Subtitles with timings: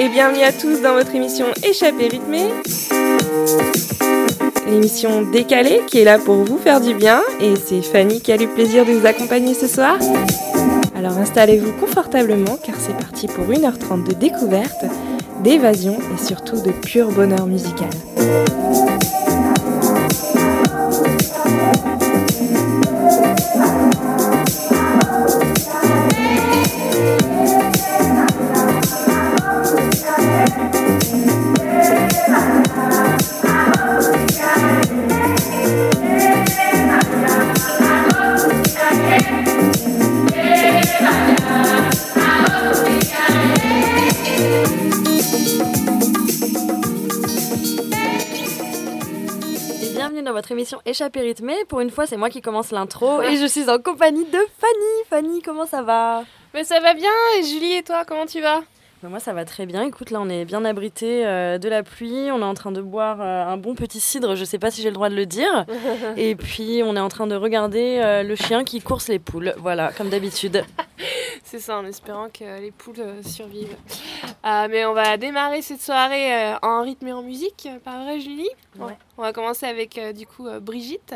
[0.00, 2.48] Et bienvenue à tous dans votre émission Échappée rythmée.
[4.66, 7.20] L'émission décalée qui est là pour vous faire du bien.
[7.40, 9.96] Et c'est Fanny qui a le plaisir de vous accompagner ce soir.
[10.96, 14.84] Alors installez-vous confortablement car c'est parti pour 1h30 de découverte,
[15.44, 17.90] d'évasion et surtout de pur bonheur musical.
[50.50, 51.56] Émission Échappée rythmée.
[51.68, 55.04] Pour une fois, c'est moi qui commence l'intro et je suis en compagnie de Fanny.
[55.10, 56.24] Fanny, comment ça va?
[56.54, 57.10] Mais ça va bien.
[57.38, 58.62] Et Julie et toi, comment tu vas?
[59.06, 59.84] Moi, ça va très bien.
[59.84, 62.32] Écoute, là, on est bien abrité euh, de la pluie.
[62.32, 64.34] On est en train de boire euh, un bon petit cidre.
[64.34, 65.66] Je sais pas si j'ai le droit de le dire.
[66.16, 69.54] Et puis, on est en train de regarder euh, le chien qui course les poules.
[69.58, 70.64] Voilà, comme d'habitude.
[71.44, 73.76] C'est ça, en espérant que les poules survivent.
[74.44, 78.50] mais on va démarrer cette soirée en rythme et en musique, pas vrai, Julie?
[78.78, 78.98] Ouais.
[79.16, 81.14] On va commencer avec, du coup, Brigitte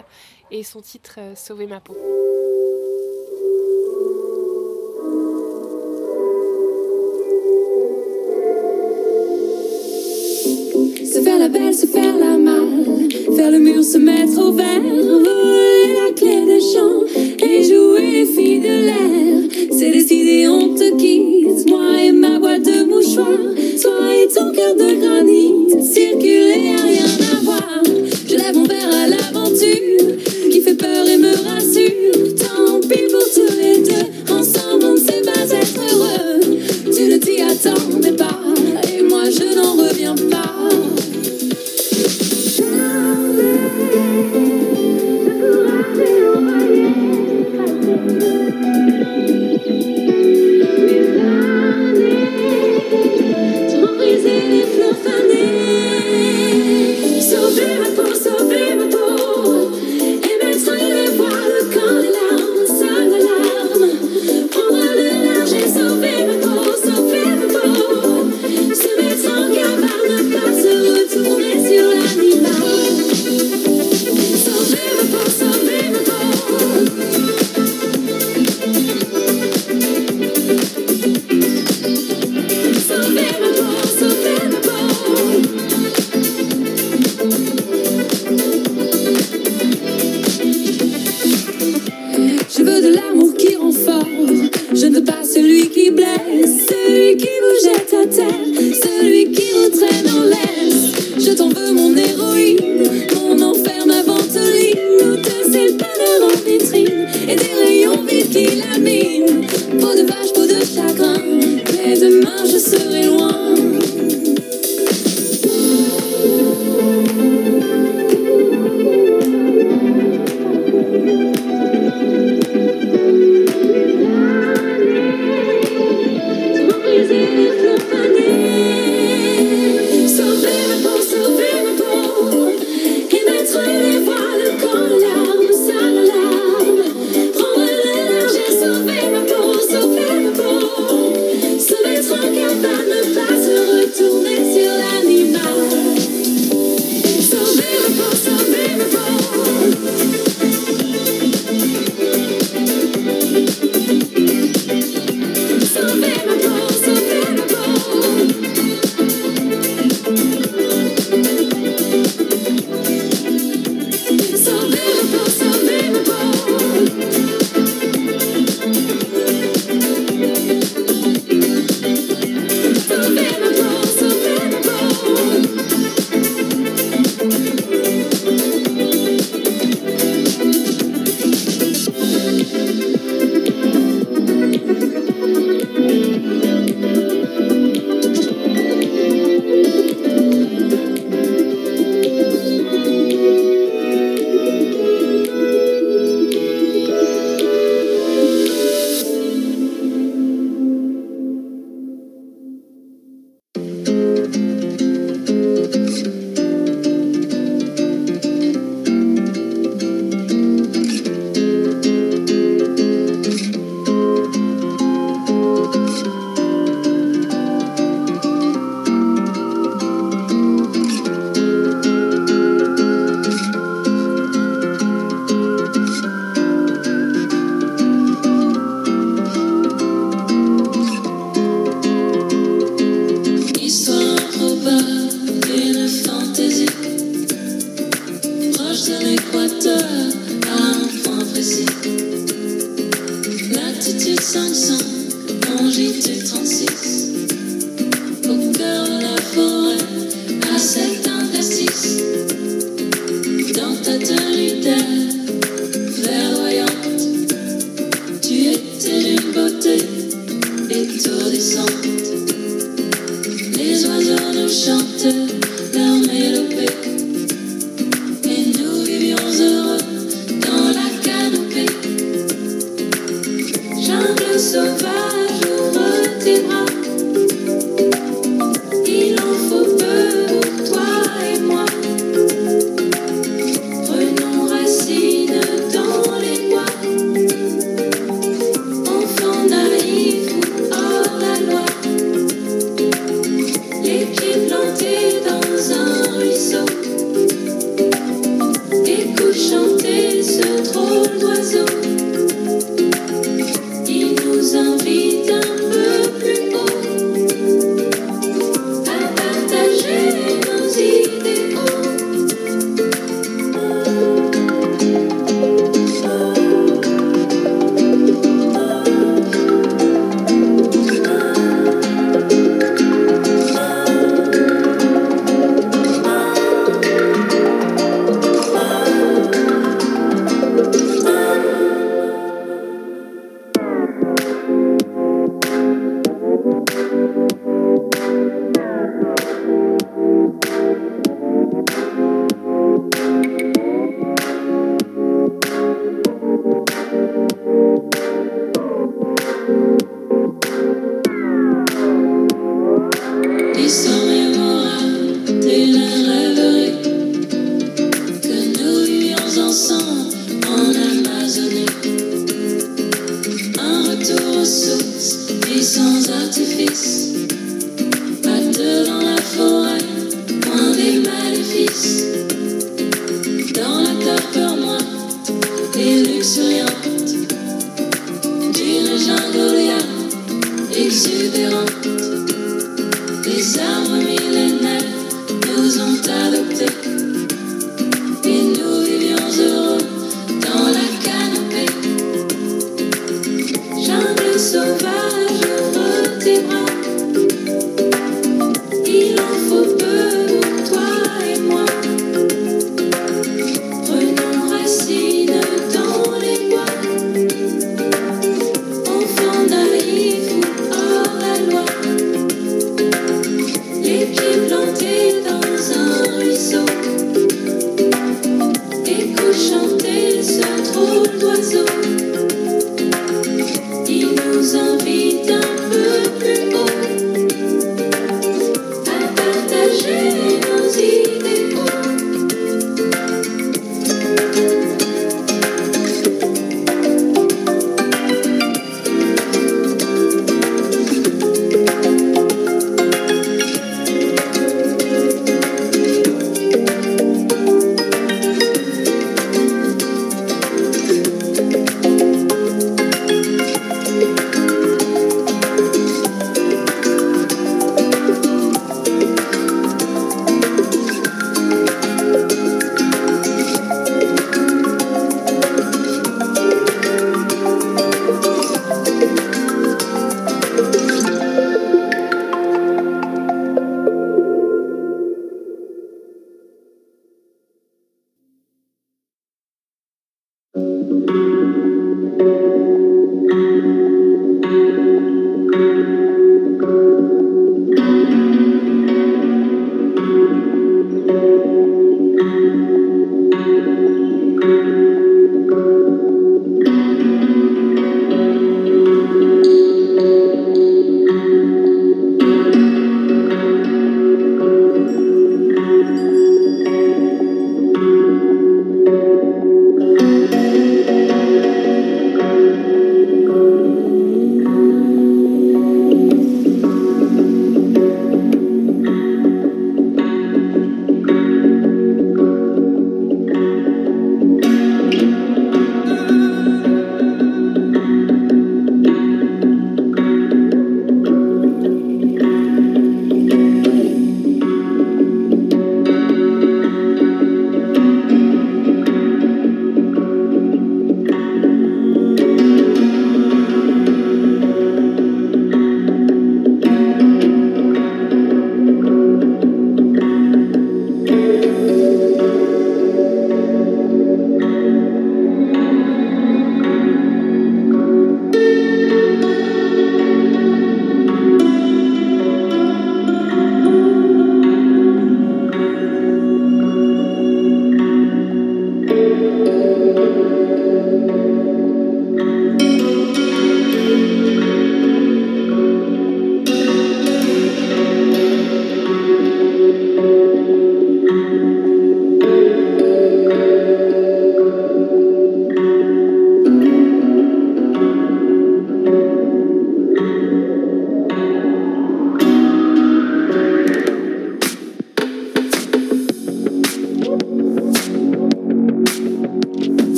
[0.50, 1.96] et son titre Sauver ma peau.
[11.43, 16.12] La belle, se faire la malle, faire le mur, se mettre au vert, voler la
[16.15, 19.69] clé des champs et jouer les filles de l'air.
[19.77, 23.27] C'est décidé, on te quitte, moi et ma boîte de mouchoirs,
[23.83, 27.83] toi et ton cœur de granit, circuler à rien à voir.
[28.29, 30.17] Je lève mon verre à l'aventure
[30.48, 32.37] qui fait peur et me rassure.
[32.39, 34.07] Tant pis pour tous les deux,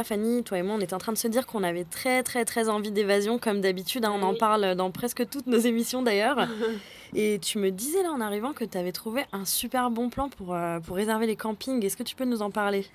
[0.00, 2.22] là, Fanny, toi et moi, on était en train de se dire qu'on avait très,
[2.22, 4.04] très, très envie d'évasion, comme d'habitude.
[4.04, 4.12] hein.
[4.14, 6.46] on en parle dans presque toutes nos émissions d'ailleurs.
[7.14, 10.28] et tu me disais là en arrivant que tu avais trouvé un super bon plan
[10.28, 11.84] pour, euh, pour réserver les campings.
[11.84, 12.86] Est-ce que tu peux nous en parler?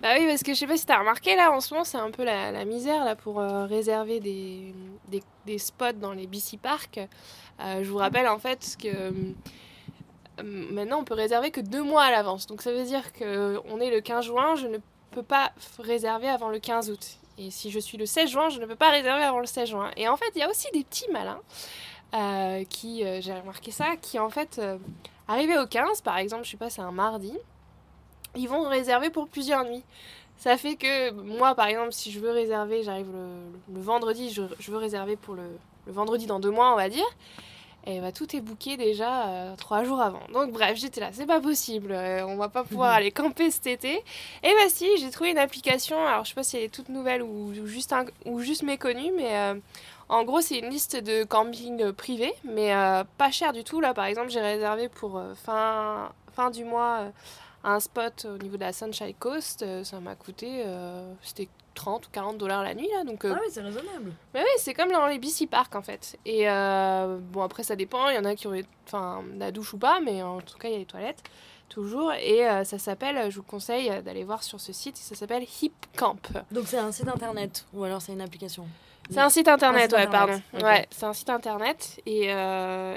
[0.00, 1.98] Bah oui, parce que je sais pas si t'as remarqué là en ce moment, c'est
[1.98, 4.72] un peu la, la misère là pour euh, réserver des,
[5.08, 6.98] des, des spots dans les BC Parks.
[7.60, 9.12] Euh, je vous rappelle en fait que
[10.42, 12.46] maintenant on peut réserver que deux mois à l'avance.
[12.46, 14.78] Donc ça veut dire que on est le 15 juin, je ne
[15.10, 17.18] peux pas réserver avant le 15 août.
[17.38, 19.68] Et si je suis le 16 juin, je ne peux pas réserver avant le 16
[19.68, 19.90] juin.
[19.96, 21.40] Et en fait, il y a aussi des petits malins
[22.14, 24.76] euh, qui, euh, j'ai remarqué ça, qui en fait euh,
[25.28, 27.32] arrivaient au 15, par exemple, je sais pas, c'est un mardi,
[28.34, 29.84] ils vont réserver pour plusieurs nuits.
[30.36, 34.76] Ça fait que moi, par exemple, si je veux réserver, j'arrive le, vendredi, je, veux
[34.76, 35.42] réserver pour le
[35.86, 37.06] vendredi dans deux mois, on va dire.
[37.90, 40.20] Et bah, tout est booké déjà euh, trois jours avant.
[40.34, 43.66] Donc bref, j'étais là, c'est pas possible, euh, on va pas pouvoir aller camper cet
[43.66, 43.94] été.
[44.42, 46.90] Et bah si, j'ai trouvé une application, alors je sais pas si elle est toute
[46.90, 49.54] nouvelle ou, ou juste, un- ou juste méconnue, mais euh,
[50.10, 52.72] en gros c'est une liste de camping privés, mais
[53.16, 53.80] pas cher du tout.
[53.80, 57.04] Là par exemple, j'ai réservé pour fin, fin du mois
[57.64, 59.64] un spot au niveau de la Sunshine Coast.
[59.84, 60.62] ça m'a coûté,
[61.22, 64.12] c'était 30 ou 40 dollars la nuit là, donc euh, oui, c'est raisonnable.
[64.34, 66.18] mais oui, c'est comme dans les BC Park en fait.
[66.26, 68.08] Et euh, bon, après, ça dépend.
[68.08, 70.68] Il y en a qui ont enfin, la douche ou pas, mais en tout cas,
[70.68, 71.22] il y a les toilettes
[71.68, 72.12] toujours.
[72.12, 75.72] Et euh, ça s'appelle, je vous conseille d'aller voir sur ce site, ça s'appelle Hip
[75.96, 76.18] Camp.
[76.50, 78.66] Donc c'est un site internet ou alors c'est une application?
[79.10, 80.66] C'est un site internet, site ouais, internet, pardon.
[80.66, 82.26] Ouais, c'est un site internet et,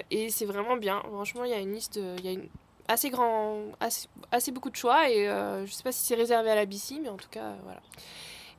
[0.09, 1.01] et c'est vraiment bien.
[1.03, 2.49] Franchement, il y a une liste, il y a une
[2.91, 6.51] assez grand, assez, assez beaucoup de choix et euh, je sais pas si c'est réservé
[6.51, 7.79] à la BC, mais en tout cas, euh, voilà.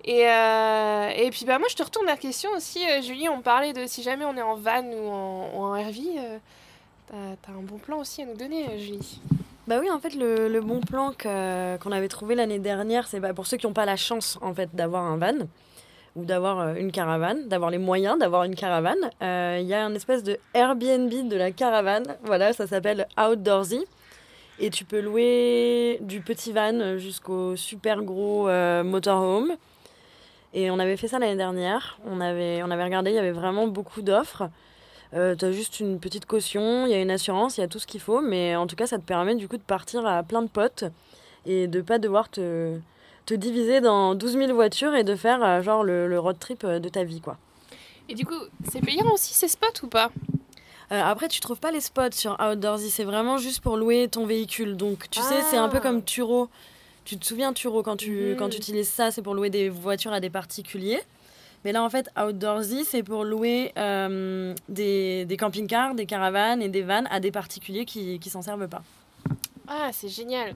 [0.05, 3.41] Et, euh, et puis bah moi je te retourne la question aussi, euh, Julie, on
[3.41, 6.39] parlait de si jamais on est en van ou en, RV, euh,
[7.11, 9.21] t'as un bon plan aussi à nous donner, euh, Julie.
[9.69, 13.33] Bah oui, en fait, le, le bon plan qu'on avait trouvé l'année dernière, c'est bah,
[13.33, 15.47] pour ceux qui n'ont pas la chance en fait d'avoir un van
[16.17, 19.11] ou d'avoir une caravane, d'avoir les moyens d'avoir une caravane.
[19.21, 22.17] Il y a un espèce de Airbnb de la caravane.
[22.25, 23.85] Voilà, ça s'appelle Outdoorsy.
[24.59, 28.49] Et tu peux louer du petit van jusqu'au super gros
[28.83, 29.57] motorhome.
[30.55, 31.99] Et on avait fait ça l'année dernière.
[32.07, 34.49] On avait, on avait regardé, il y avait vraiment beaucoup d'offres.
[35.15, 37.69] Euh, tu as juste une petite caution, il y a une assurance, il y a
[37.69, 38.21] tout ce qu'il faut.
[38.21, 40.85] Mais en tout cas, ça te permet du coup de partir à plein de potes
[41.47, 42.79] et de pas devoir te,
[43.27, 46.65] te diviser dans 12 000 voitures et de faire euh, genre le, le road trip
[46.65, 47.21] euh, de ta vie.
[47.21, 47.37] quoi.
[48.09, 48.35] Et du coup,
[48.71, 50.11] c'est payant aussi ces spots ou pas?
[50.93, 54.27] Euh, après, tu trouves pas les spots sur Outdoorsy, c'est vraiment juste pour louer ton
[54.27, 54.77] véhicule.
[54.77, 55.81] Donc, tu sais, c'est un peu Ah.
[55.81, 56.49] comme Turo.
[57.05, 58.37] Tu te souviens, Turo, quand tu, Mhm.
[58.37, 61.01] quand tu utilises ça, c'est pour louer des voitures à des particuliers.
[61.65, 66.69] Mais là, en fait, Outdoorsy, c'est pour louer euh, des, des camping-cars, des caravanes et
[66.69, 68.83] des vannes à des particuliers qui, qui s'en servent pas.
[69.69, 70.55] Ah, c'est génial.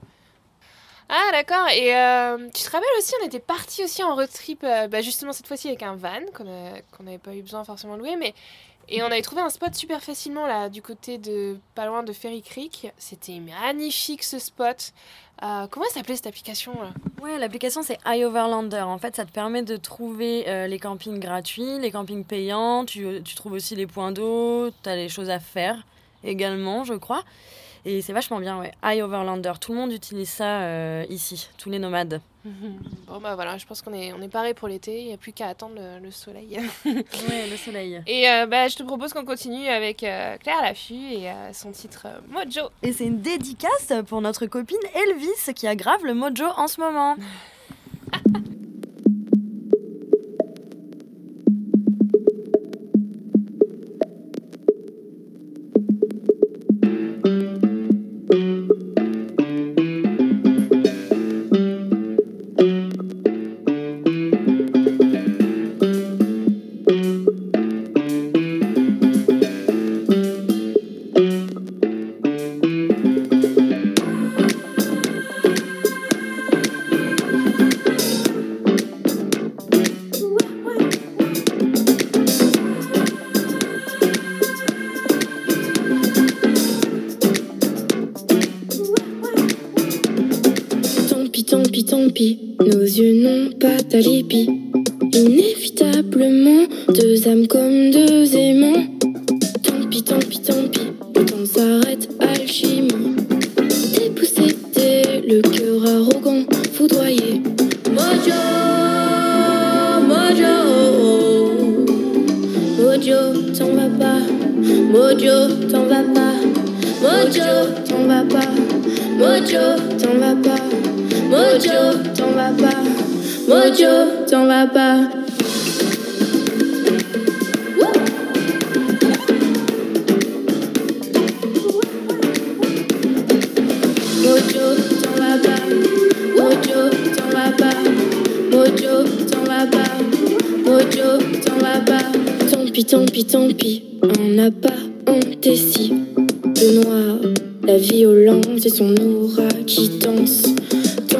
[1.09, 1.67] Ah, d'accord.
[1.73, 5.01] Et euh, tu te rappelles aussi, on était parti aussi en road trip, euh, bah,
[5.01, 7.99] justement cette fois-ci avec un van qu'on a- qu'on n'avait pas eu besoin forcément de
[7.99, 8.33] louer, mais
[8.89, 12.13] et on avait trouvé un spot super facilement là, du côté de pas loin de
[12.13, 12.91] Ferry Creek.
[12.97, 14.93] C'était magnifique ce spot.
[15.43, 16.91] Euh, comment s'appelait cette application là?
[17.21, 18.81] Ouais, l'application c'est iOverlander.
[18.81, 22.85] En fait, ça te permet de trouver euh, les campings gratuits, les campings payants.
[22.85, 25.85] Tu, trouves aussi les points d'eau, tu as les choses à faire
[26.23, 27.23] également, je crois.
[27.83, 28.71] Et c'est vachement bien, ouais.
[28.83, 29.53] iOverlander.
[29.59, 32.21] Tout le monde utilise ça euh, ici, tous les nomades.
[33.07, 35.01] Bon bah voilà, je pense qu'on est on est paré pour l'été.
[35.01, 36.59] Il n'y a plus qu'à attendre le, le soleil.
[36.85, 38.01] Ouais, le soleil.
[38.07, 41.71] Et euh, bah, je te propose qu'on continue avec euh, Claire Laffut et euh, son
[41.71, 42.69] titre euh, Mojo.
[42.83, 47.15] Et c'est une dédicace pour notre copine Elvis qui aggrave le mojo en ce moment.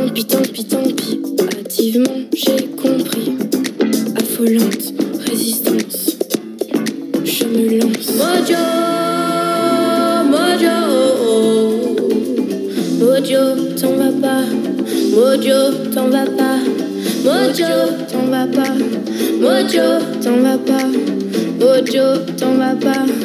[0.08, 0.84] tant pis, tant pis, tant.
[1.60, 3.36] Hâtivement, j'ai compris.
[4.15, 4.93] Affolante,
[5.28, 6.17] résistance.
[7.24, 8.12] Je me lance.
[8.17, 8.63] Mojo,
[10.32, 10.76] mojo,
[11.22, 11.96] oh,
[13.00, 13.43] mojo,
[13.80, 14.43] t'en vas pas.
[15.13, 15.60] Mojo,
[15.93, 16.60] t'en vas pas.
[17.24, 17.74] Mojo,
[18.10, 18.74] t'en vas pas.
[19.41, 19.88] Mojo,
[20.22, 20.88] t'en vas pas.
[21.60, 23.16] Mojo, t'en vas pas.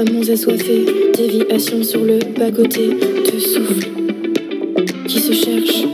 [0.00, 3.86] à mons assoiffés, déviation sur le bas-côté, de souffle
[5.06, 5.84] qui se cherche.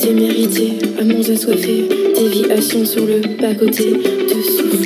[0.00, 4.85] Témérité, à mons assoiffés, déviation sur le bas-côté, de souffle.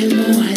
[0.00, 0.49] el mundo.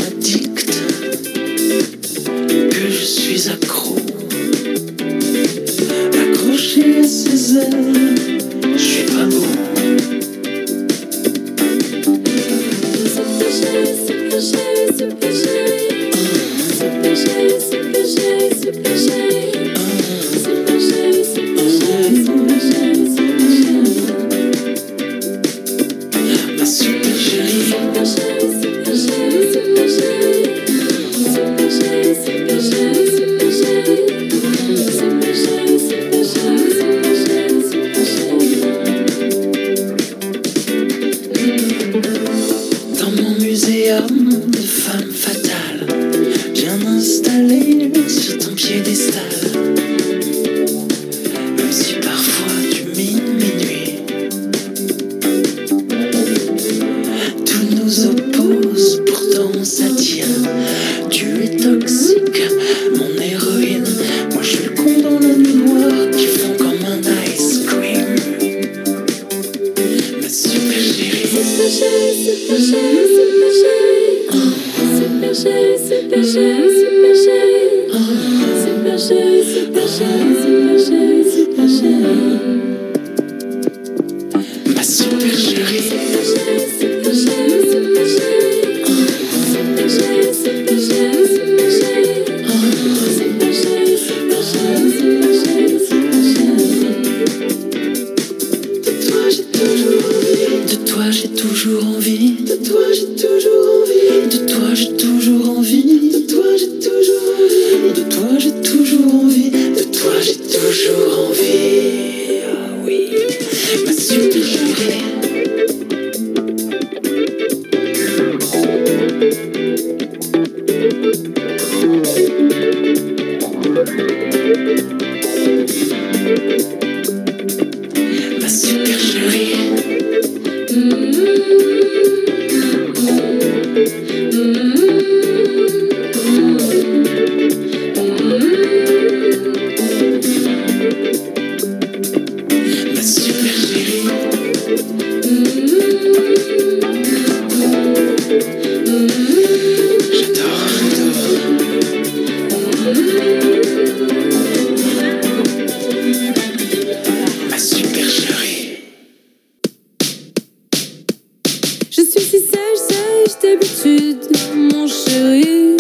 [163.44, 164.26] L'habitude,
[164.56, 165.78] mon chéri.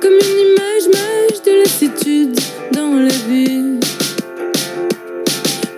[0.00, 2.38] Comme une image, mage de lassitude
[2.72, 3.78] dans la vie.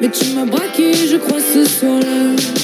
[0.01, 2.60] Mais tu m'as braqué, je crois, ce soir-là.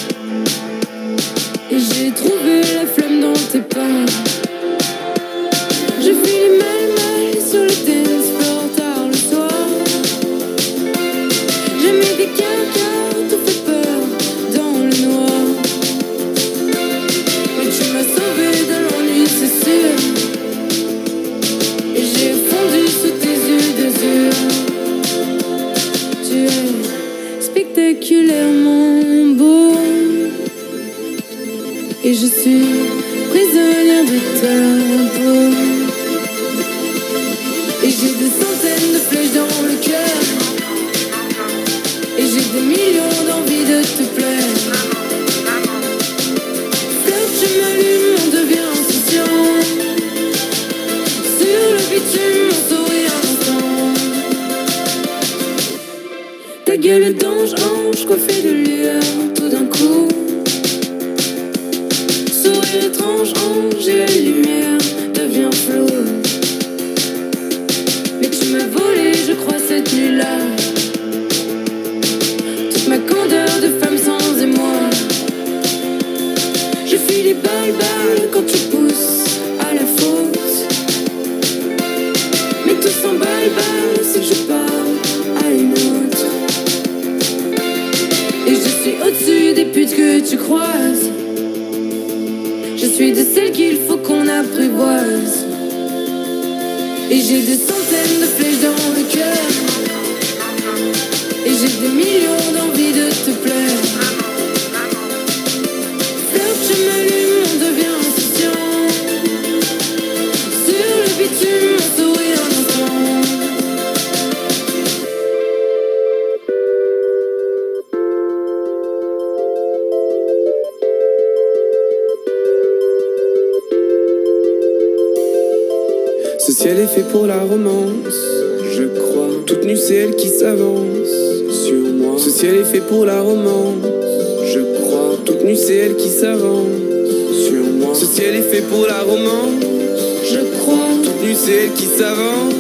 [141.35, 142.55] C'est elle qui s'avance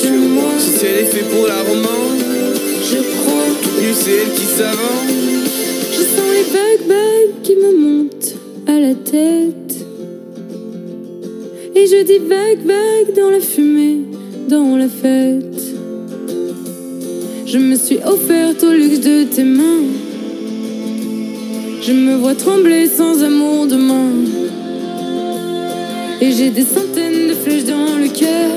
[0.00, 0.50] sur moi.
[0.58, 2.20] Ce ciel est fait pour la romance,
[2.90, 3.46] Je crois.
[3.62, 5.12] toute nue, c'est elle qui s'avance.
[5.92, 8.34] Je sens les vagues, vagues qui me montent
[8.66, 9.86] à la tête.
[11.74, 13.98] Et je dis vague, vague dans la fumée,
[14.48, 15.62] dans la fête.
[17.46, 19.84] Je me suis offerte au luxe de tes mains.
[21.82, 24.45] Je me vois trembler sans amour demain.
[26.18, 28.50] Et j'ai des centaines de flèches dans le cœur.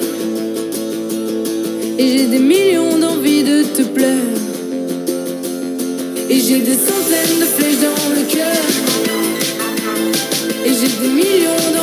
[1.97, 4.31] Et j'ai des millions d'envies de te plaire.
[6.29, 8.63] Et j'ai des centaines de flèches dans le cœur.
[10.65, 11.78] Et j'ai des millions d'envies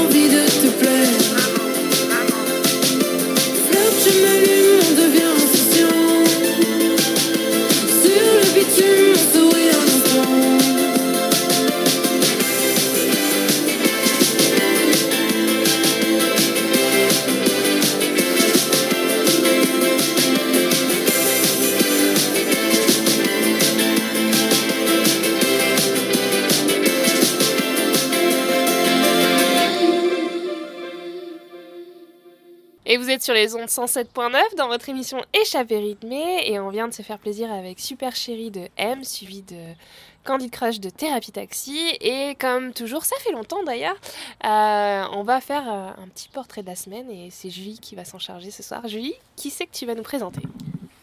[33.26, 36.48] sur les ondes 107.9 dans votre émission Échappée rythmée.
[36.48, 39.56] Et on vient de se faire plaisir avec Super Chérie de M suivi de
[40.22, 41.76] Candid Crush de Thérapie Taxi.
[42.00, 43.96] Et comme toujours, ça fait longtemps d'ailleurs,
[44.44, 47.10] euh, on va faire euh, un petit portrait de la semaine.
[47.10, 48.86] Et c'est Julie qui va s'en charger ce soir.
[48.86, 50.42] Julie, qui c'est que tu vas nous présenter?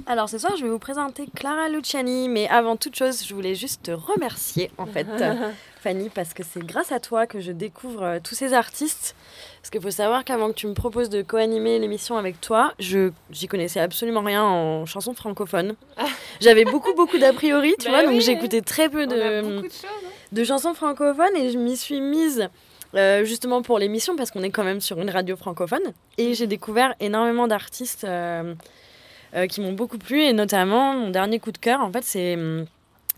[0.06, 3.56] Alors ce soir, je vais vous présenter Clara Luciani, mais avant toute chose, je voulais
[3.56, 5.08] juste te remercier en fait,
[5.84, 9.15] Fanny, parce que c'est grâce à toi que je découvre euh, tous ces artistes.
[9.62, 13.12] Parce qu'il faut savoir qu'avant que tu me proposes de co-animer l'émission avec toi, je
[13.32, 15.76] j'y connaissais absolument rien en chansons francophones.
[16.41, 19.72] J'avais beaucoup beaucoup d'a priori, tu Bah vois, donc j'écoutais très peu de beaucoup de
[19.72, 19.86] choses.
[19.86, 20.10] hein.
[20.32, 22.50] de chansons francophones et je m'y suis mise
[22.96, 26.48] euh, justement pour l'émission parce qu'on est quand même sur une radio francophone et j'ai
[26.48, 28.54] découvert énormément d'artistes euh,
[29.36, 32.36] euh, qui m'ont beaucoup plu et notamment mon dernier coup de cœur en fait c'est
[32.36, 32.65] hum,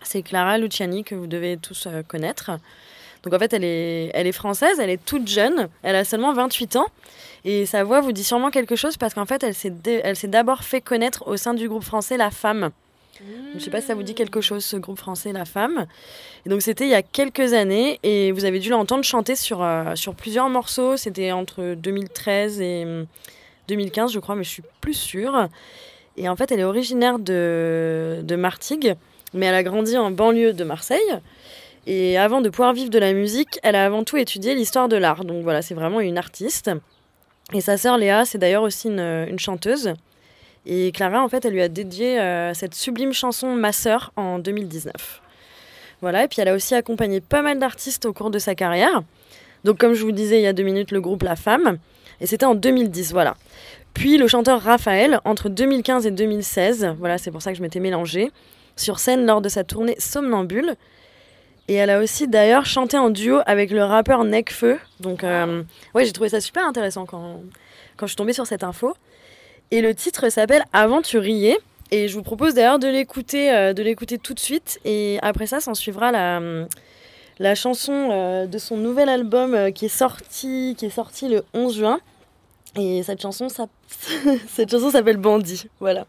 [0.06, 2.52] c'est Clara Luciani que vous devez tous euh, connaître.
[3.24, 6.32] Donc en fait elle est, elle est française, elle est toute jeune, elle a seulement
[6.34, 6.86] 28 ans
[7.44, 10.82] et sa voix vous dit sûrement quelque chose parce qu'en fait elle s'est d'abord fait
[10.82, 12.70] connaître au sein du groupe français La Femme.
[13.20, 15.86] Je ne sais pas si ça vous dit quelque chose, ce groupe français La Femme.
[16.46, 19.64] Et donc c'était il y a quelques années et vous avez dû l'entendre chanter sur,
[19.64, 20.98] euh, sur plusieurs morceaux.
[20.98, 22.86] C'était entre 2013 et
[23.68, 25.48] 2015, je crois, mais je suis plus sûre.
[26.18, 28.96] Et en fait, elle est originaire de, de Martigues,
[29.36, 31.20] mais elle a grandi en banlieue de Marseille.
[31.88, 34.96] Et avant de pouvoir vivre de la musique, elle a avant tout étudié l'histoire de
[34.96, 35.24] l'art.
[35.24, 36.72] Donc voilà, c'est vraiment une artiste.
[37.54, 39.94] Et sa sœur Léa, c'est d'ailleurs aussi une, chanteuse.
[40.66, 44.40] Et Clara, en fait, elle lui a dédié euh, cette sublime chanson Ma sœur en
[44.40, 45.22] 2019.
[46.02, 49.04] Voilà, et puis elle a aussi accompagné pas mal d'artistes au cours de sa carrière.
[49.64, 51.78] Donc comme je vous disais il y a deux minutes, le groupe La Femme.
[52.20, 53.36] Et c'était en 2010, voilà.
[53.94, 57.80] Puis le chanteur Raphaël, entre 2015 et 2016, voilà, c'est pour ça que je m'étais
[57.80, 58.32] mélangée,
[58.76, 60.76] sur scène lors de sa tournée Somnambule.
[61.68, 64.78] Et elle a aussi d'ailleurs chanté en duo avec le rappeur Necfeu.
[65.00, 65.64] Donc, euh,
[65.96, 67.42] ouais, j'ai trouvé ça super intéressant quand,
[67.98, 68.96] quand je suis tombée sur cette info.
[69.72, 71.58] Et le titre s'appelle Aventurier.
[71.92, 74.80] Et je vous propose d'ailleurs de l'écouter, euh, de l'écouter tout de suite.
[74.86, 76.40] Et après ça, s'en suivra la,
[77.40, 81.76] la chanson euh, de son nouvel album qui est sorti, qui est sorti le 11
[81.76, 82.00] juin.
[82.78, 83.48] Et cette chanson,
[84.48, 85.68] cette chanson s'appelle Bandit.
[85.80, 86.06] Voilà.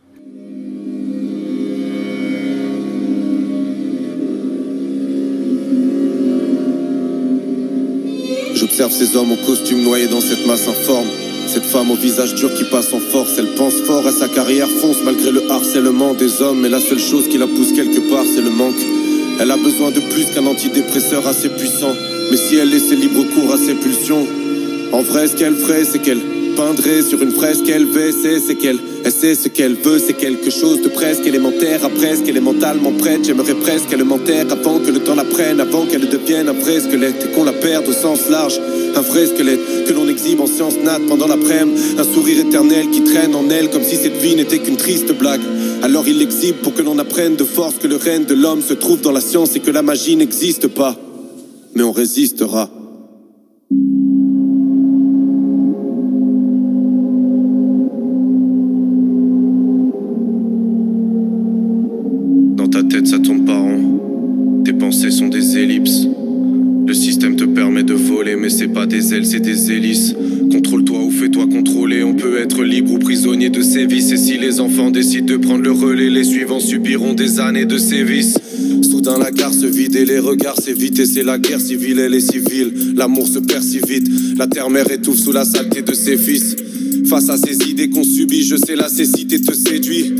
[8.56, 11.08] J'observe ces hommes en costume noyés dans cette masse informe.
[11.46, 14.66] Cette femme au visage dur qui passe en force, elle pense fort à sa carrière,
[14.70, 16.64] fonce malgré le harcèlement des hommes.
[16.64, 18.80] Et la seule chose qui la pousse quelque part, c'est le manque.
[19.38, 21.94] Elle a besoin de plus qu'un antidépresseur assez puissant.
[22.30, 24.26] Mais si elle laissait libre cours à ses pulsions,
[24.90, 26.22] en vrai, ce qu'elle ferait, c'est qu'elle
[26.56, 30.82] peindrait sur une fresque LVC, c'est qu'elle elle sait ce qu'elle veut, c'est quelque chose
[30.82, 31.84] de presque élémentaire.
[31.84, 33.24] À presque, elle est mentalement prête.
[33.24, 36.80] J'aimerais presque qu'elle m'enterre avant que le temps la prenne, avant qu'elle devienne un vrai
[36.80, 38.58] squelette et qu'on la perde au sens large.
[38.96, 41.80] Un vrai squelette que l'on exhibe en sciences nat pendant l'après-midi.
[41.98, 45.42] Un sourire éternel qui traîne en elle comme si cette vie n'était qu'une triste blague.
[45.84, 48.74] Alors il l'exhibe pour que l'on apprenne de force que le règne de l'homme se
[48.74, 50.96] trouve dans la science et que la magie n'existe pas.
[51.76, 52.68] Mais on résistera.
[68.96, 70.14] Des ailes, c'est des hélices.
[70.50, 72.02] Contrôle-toi ou fais-toi contrôler.
[72.02, 74.10] On peut être libre ou prisonnier de ses vices.
[74.10, 77.76] Et si les enfants décident de prendre le relais, les suivants subiront des années de
[77.76, 78.38] sévices.
[78.82, 80.98] Soudain, la gare se vide et les regards s'évitent.
[80.98, 82.72] Et c'est la guerre civile, elle est civile.
[82.96, 84.08] L'amour se perd si vite.
[84.38, 86.56] La terre-mère étouffe sous la saleté de ses fils.
[87.06, 90.10] Face à ces idées qu'on subit, je sais la cécité te séduit.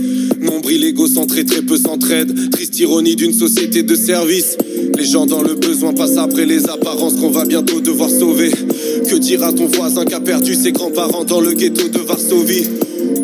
[0.40, 2.50] Nombril égocentré, très peu s'entraide.
[2.50, 4.56] Triste ironie d'une société de service.
[4.96, 8.50] Les gens dans le besoin passent après les apparences qu'on va bientôt devoir sauver.
[9.08, 12.66] Que dira ton voisin qui a perdu ses grands-parents dans le ghetto de Varsovie?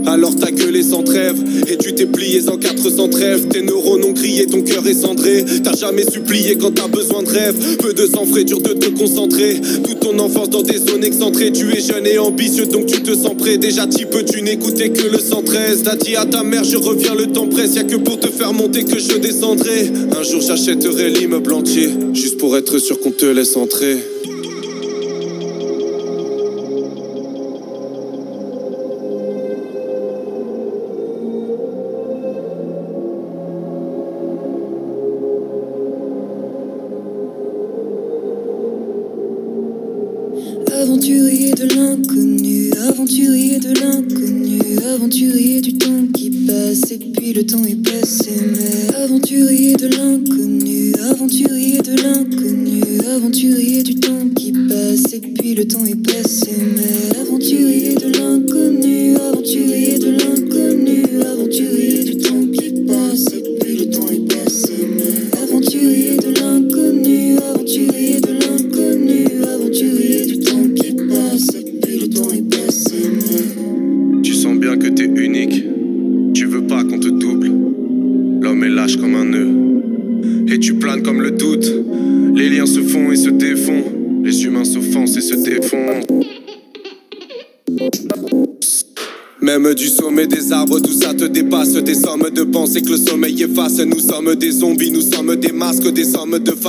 [0.06, 0.50] Alors t'as
[0.82, 1.36] sans trêve.
[1.68, 3.48] Et tu t'es plié en 400 trêves.
[3.48, 5.44] Tes neurones ont crié, ton cœur est cendré.
[5.62, 7.54] T'as jamais supplié quand t'as besoin de rêve.
[7.78, 9.60] Peu de sang frais, dur de te concentrer.
[9.84, 11.52] Toute ton enfance dans des zones excentrées.
[11.52, 13.58] Tu es jeune et ambitieux donc tu te sens prêt.
[13.58, 17.26] Déjà peu tu n'écoutais que le 113 T'as dit à ta mère je reviens le
[17.26, 17.74] temps presse.
[17.74, 19.92] Y'a que pour te faire monter que je descendrai.
[20.18, 23.96] Un jour j'achèterai l'immeuble entier Juste pour être sûr qu'on te laisse entrer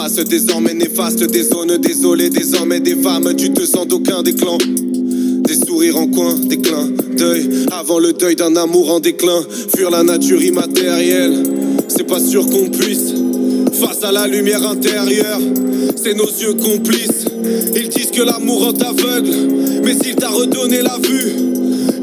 [0.04, 0.24] face.
[0.26, 3.34] Désormais néfastes, des zones désolées, des hommes et des femmes.
[3.36, 4.34] Tu te sens d'aucun des.
[4.34, 6.89] Des sourires en coin, des clins.
[7.72, 9.41] Avant le deuil d'un amour en déclin.
[9.76, 11.43] Fuir la nature immatérielle.
[11.88, 13.14] C'est pas sûr qu'on puisse.
[13.74, 15.39] Face à la lumière intérieure,
[15.95, 17.26] c'est nos yeux complices.
[17.76, 19.32] Ils disent que l'amour rend aveugle.
[19.84, 21.34] Mais s'il t'a redonné la vue,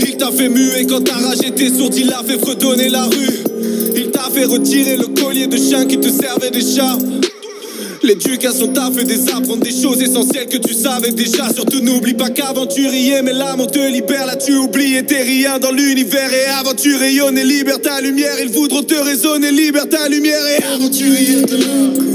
[0.00, 1.94] il t'a fait muer quand ta rage était sourde.
[1.96, 3.40] Il a fait fredonner la rue.
[3.96, 7.02] Il t'a fait retirer le collier de chien qui te servait d'écharpe.
[8.10, 11.48] L'éducation t'a fait des apprendre des choses essentielles que tu savais déjà.
[11.54, 14.26] Surtout n'oublie pas qu'aventurier, mais l'âme on te libère.
[14.26, 16.28] Là tu oublies et t'es rien dans l'univers.
[16.32, 18.34] Et aventure rayonne et libère ta lumière.
[18.42, 20.42] Ils voudront te raisonner, libère ta lumière.
[20.58, 22.09] Et aventurier de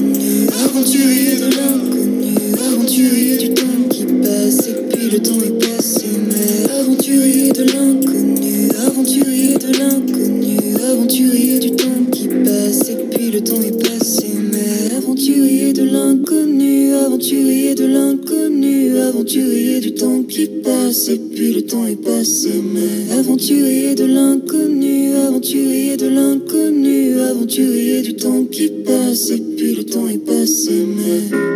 [19.25, 21.09] aventurier du temps qui passe.
[21.09, 28.15] Et puis le temps est passé, mais aventurier de l'inconnu, aventurier de l'inconnu, aventurier du
[28.15, 29.31] temps qui passe.
[29.31, 31.54] Et puis le temps est passé, mais.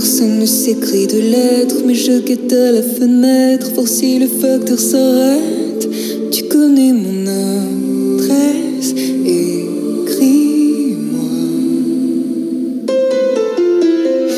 [0.00, 4.78] Personne ne s'écrit de lettres, mais je guette à la fenêtre, voir si le facteur
[4.78, 5.86] s'arrête.
[6.30, 8.94] Tu connais mon adresse,
[9.26, 10.56] écris-moi.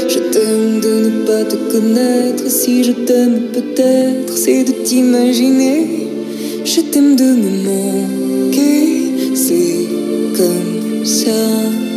[0.09, 5.87] Je t'aime de ne pas te connaître, si je t'aime peut-être, c'est de t'imaginer.
[6.65, 9.87] Je t'aime de me manquer, c'est
[10.37, 11.92] comme ça.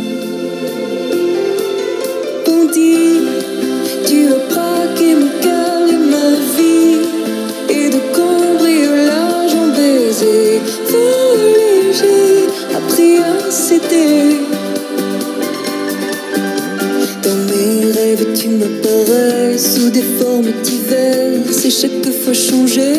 [17.22, 22.92] Dans mes rêves tu m'apparais sous des formes diverses Et chaque fois changé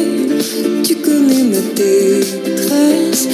[0.84, 3.28] Tu connais ma détresse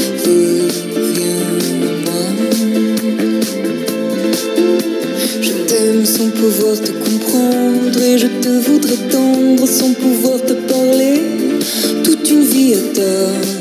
[5.42, 11.22] je t'aime sans pouvoir te comprendre et je te voudrais tendre sans pouvoir te parler.
[12.04, 13.53] Toute une vie à t'attendre,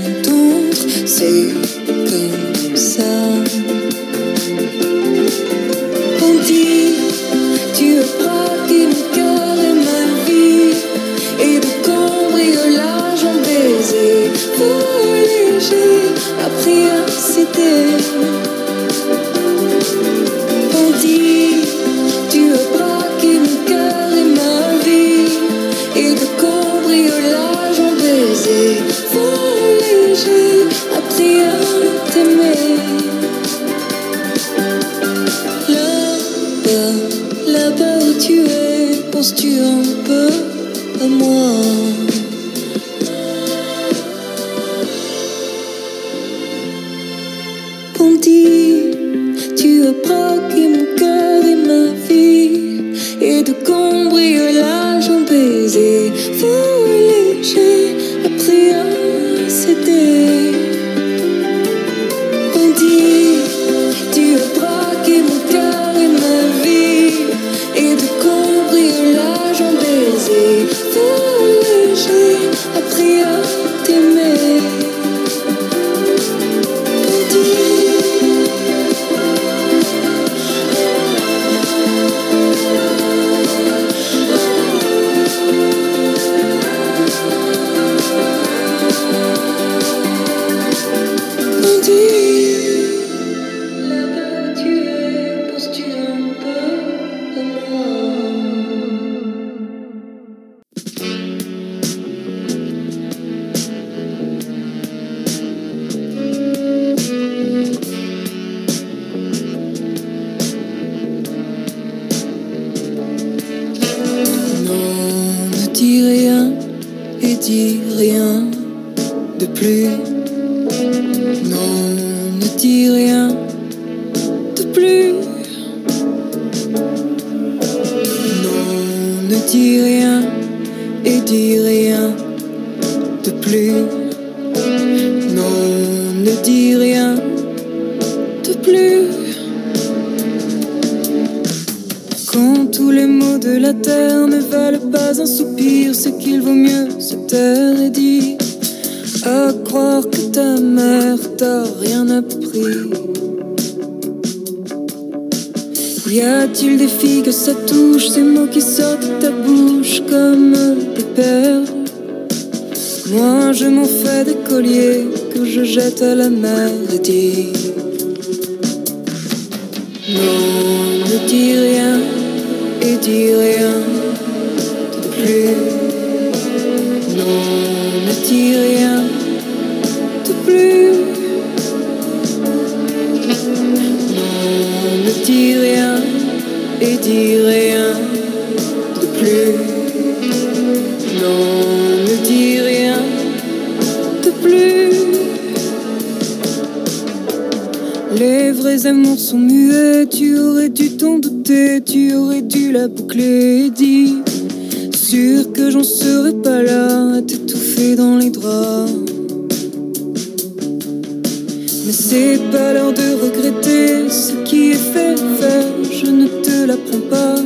[211.87, 217.07] Mais c'est pas l'heure de regretter ce qui est fait, fait, je ne te l'apprends
[217.11, 217.37] pas.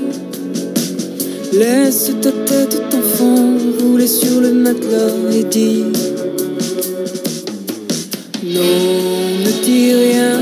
[1.52, 5.84] Laisse ta tête d'enfant rouler sur le matelas et dis
[8.44, 8.60] Non,
[9.44, 10.40] ne dis rien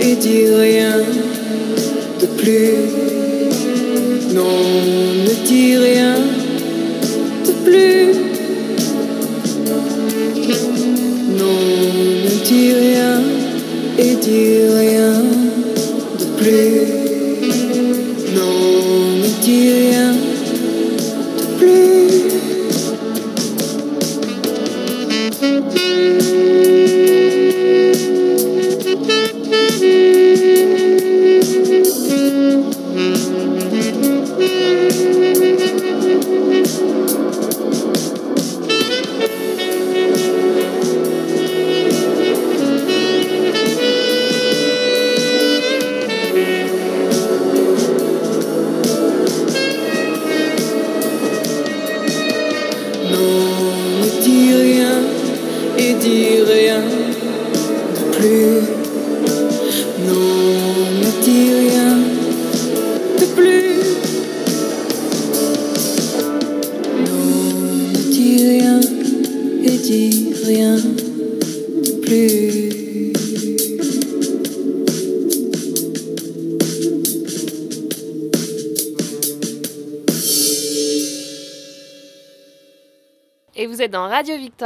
[0.00, 0.98] et dis rien
[2.20, 3.15] de plus.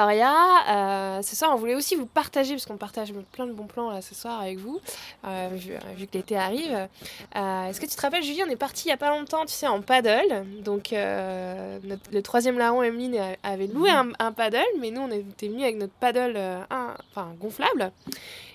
[0.05, 0.34] Victoria.
[1.18, 3.90] Euh, ce soir, on voulait aussi vous partager, parce qu'on partage plein de bons plans
[3.90, 4.80] là ce soir avec vous,
[5.26, 6.88] euh, vu, vu que l'été arrive.
[7.36, 9.44] Euh, Est-ce que tu te rappelles, Julie, on est parti il n'y a pas longtemps,
[9.44, 10.44] tu sais, en paddle.
[10.64, 15.11] Donc, euh, notre- le troisième larron, Emeline, avait loué un, un paddle, mais nous, on
[15.11, 17.92] était venus avec notre paddle euh, un- enfin, gonflable.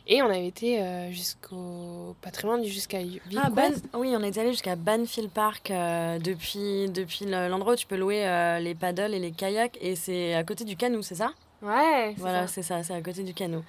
[0.07, 2.15] Et on avait été euh, jusqu'au.
[2.21, 2.99] pas très loin, jusqu'à
[3.37, 3.49] Ah.
[3.49, 3.71] Ban...
[3.95, 7.95] Oui, on est allé jusqu'à Banfield Park euh, depuis, depuis le- l'endroit où tu peux
[7.97, 9.77] louer euh, les paddles et les kayaks.
[9.81, 11.31] Et c'est à côté du canot, c'est ça?
[11.63, 13.63] Ouais, Voilà, c'est ça, c'est à côté du canot.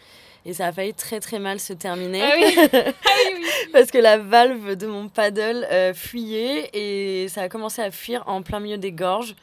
[0.44, 2.20] Et ça a failli très très mal se terminer.
[2.22, 2.54] Ah oui.
[2.72, 2.78] Ah
[3.24, 3.46] oui, oui.
[3.72, 8.22] Parce que la valve de mon paddle euh, fuyait et ça a commencé à fuir
[8.26, 9.34] en plein milieu des gorges.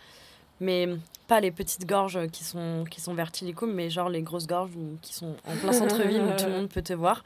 [0.59, 0.87] Mais
[1.27, 3.13] pas les petites gorges qui sont, qui sont
[3.67, 4.71] mais genre les grosses gorges
[5.01, 7.23] qui sont en plein centre-ville où tout le monde peut te voir.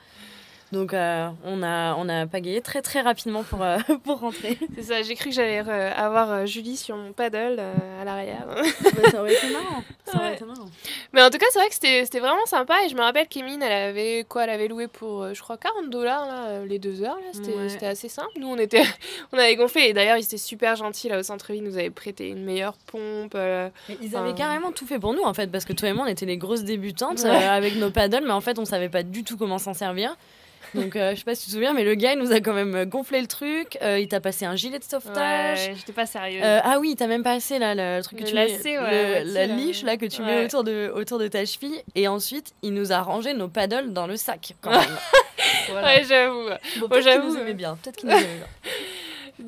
[0.73, 4.57] Donc euh, on, a, on a pagayé très très rapidement pour, euh, pour rentrer.
[4.75, 8.45] C'est ça, j'ai cru que j'allais euh, avoir Julie sur mon paddle euh, à l'arrière.
[8.47, 9.83] Bah, ça aurait été marrant.
[10.05, 10.35] Ça aurait Ouais.
[10.35, 10.65] été marrant.
[11.13, 12.75] Mais en tout cas, c'est vrai que c'était vraiment sympa.
[12.85, 15.89] Et je me rappelle qu'Emine, elle avait quoi Elle avait loué pour, je crois, 40
[15.89, 16.27] dollars
[16.65, 17.17] les deux heures.
[17.31, 17.85] C'était Ouais.
[17.85, 18.31] assez simple.
[18.37, 18.83] Nous, on, était,
[19.33, 19.83] on avait gonflé.
[19.83, 21.63] Et d'ailleurs, ils étaient super gentils là au centre-ville.
[21.63, 23.35] Ils nous avaient prêté une meilleure pompe.
[23.35, 26.05] Mais ils avaient carrément tout fait pour nous en fait, parce que toi et moi
[26.05, 27.29] on était les grosses débutantes Ouais.
[27.29, 30.15] avec nos paddles, mais en fait on savait pas du tout comment s'en servir.
[30.73, 32.39] Donc euh, je sais pas si tu te souviens, mais le gars il nous a
[32.39, 35.59] quand même euh, gonflé le truc, euh, il t'a passé un gilet de sauvetage.
[35.67, 36.41] Ouais, j'étais pas sérieuse.
[36.43, 39.23] Euh, ah oui, t'as même passé là, le truc que Le tu lacet, mets, ouais,
[39.23, 40.27] le- la liche là que tu Ouais.
[40.27, 41.81] mets autour de, autour de ta cheville.
[41.95, 44.97] Et ensuite, il nous a rangé nos paddles dans le sac quand même.
[45.69, 45.87] Voilà.
[45.87, 46.43] Ouais, j'avoue.
[46.77, 47.77] Bon, Moi, peut-être qu'il nous aimait bien.
[47.81, 48.47] Peut-être qu'il nous aimait bien.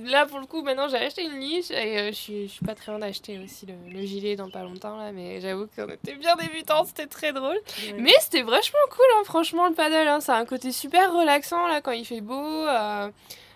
[0.05, 2.65] Là, pour le coup, maintenant, j'ai acheté une liche et euh, je, suis, je suis
[2.65, 5.11] pas très loin d'acheter aussi le, le gilet dans pas longtemps, là.
[5.11, 7.57] Mais j'avoue qu'on était bien débutants, c'était très drôle.
[7.97, 10.07] Mais c'était vachement cool, hein, franchement, le paddle.
[10.07, 10.19] Hein.
[10.19, 12.35] Ça a un côté super relaxant, là, quand il fait beau.
[12.67, 13.09] euh,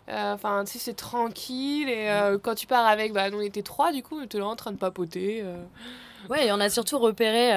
[0.09, 1.87] euh, Enfin, tu sais, c'est tranquille.
[1.89, 4.39] Et euh, quand tu pars avec, bah, nous, on était trois, du coup, on était
[4.39, 5.41] là en train de papoter.
[5.43, 5.55] euh.
[6.29, 7.49] Ouais, et on a surtout repéré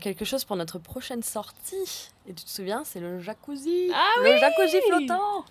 [0.00, 2.08] quelque chose pour notre prochaine sortie.
[2.26, 3.90] Et tu te souviens, c'est le jacuzzi.
[3.94, 5.44] Ah le oui jacuzzi flottant.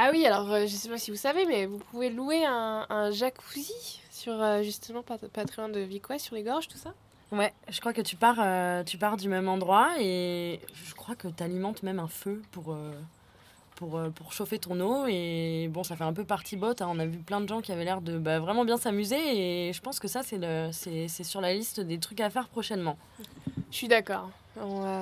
[0.00, 2.86] Ah oui, alors, euh, je sais pas si vous savez, mais vous pouvez louer un,
[2.88, 5.18] un jacuzzi sur, euh, justement, très
[5.56, 6.94] loin de Vicois, sur les gorges, tout ça?
[7.32, 11.16] Ouais, je crois que tu pars, euh, tu pars du même endroit et je crois
[11.16, 12.92] que tu alimentes même un feu pour, euh,
[13.74, 15.06] pour, pour chauffer ton eau.
[15.08, 16.80] Et bon, ça fait un peu partie botte.
[16.80, 16.88] hein.
[16.90, 19.18] On a vu plein de gens qui avaient l'air de bah, vraiment bien s'amuser.
[19.68, 22.96] Et je pense que ça, c'est sur la liste des trucs à faire prochainement.
[23.70, 24.30] Je suis d'accord.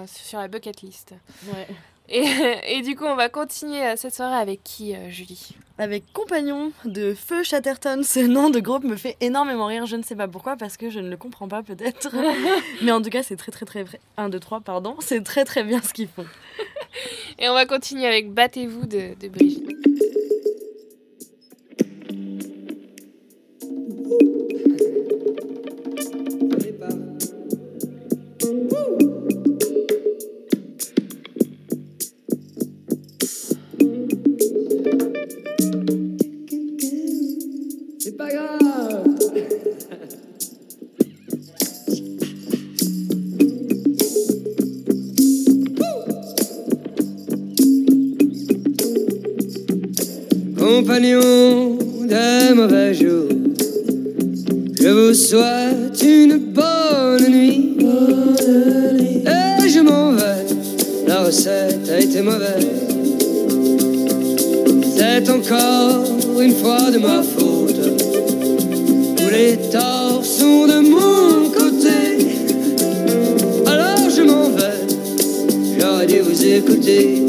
[0.07, 1.15] Sur la bucket list.
[1.53, 1.69] Ouais.
[2.09, 2.25] Et,
[2.69, 5.51] et du coup, on va continuer euh, cette soirée avec qui, euh, Julie?
[5.79, 9.85] Avec Compagnon de Feu Chatterton, ce nom de groupe me fait énormément rire.
[9.85, 12.15] Je ne sais pas pourquoi, parce que je ne le comprends pas peut-être.
[12.83, 14.01] Mais en tout cas, c'est très très très vrai.
[14.17, 14.97] 1, 2, 3, pardon.
[15.01, 16.25] C'est très très bien ce qu'ils font.
[17.39, 19.77] Et on va continuer avec Battez-vous de, de Brigitte.
[37.99, 39.05] C'est pas grave.
[50.57, 53.29] Compagnon des mauvais jours,
[54.81, 57.77] je vous souhaite une bonne nuit.
[59.27, 60.47] Et je m'en vais,
[61.09, 62.96] la recette a été mauvaise.
[65.09, 66.05] C'est encore
[66.41, 67.81] une fois de ma faute.
[69.17, 72.37] Tous les torts sont de mon côté.
[73.67, 74.83] Alors je m'en vais.
[75.79, 77.23] J'aurais dû vous écouter.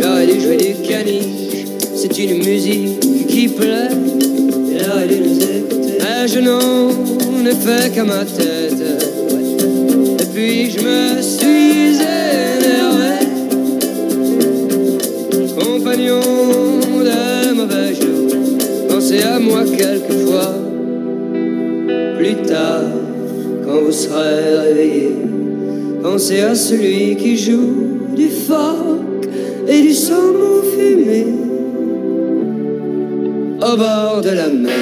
[0.00, 1.66] J'aurais dû jouer du caniche.
[1.94, 3.90] C'est une musique qui plaît.
[4.80, 5.98] J'aurais dû nous écouter.
[6.00, 6.90] Mais je n'en
[7.44, 8.82] ai fait qu'à ma tête.
[10.20, 12.07] Et puis je me suis
[15.88, 16.20] compagnon
[17.02, 18.36] des mauvais jours,
[18.88, 20.54] pensez à moi quelquefois.
[22.18, 22.82] Plus tard,
[23.64, 25.12] quand vous serez réveillé,
[26.02, 29.28] pensez à celui qui joue du phoque
[29.66, 31.26] et du saumon fumé
[33.56, 34.74] au bord de la mer.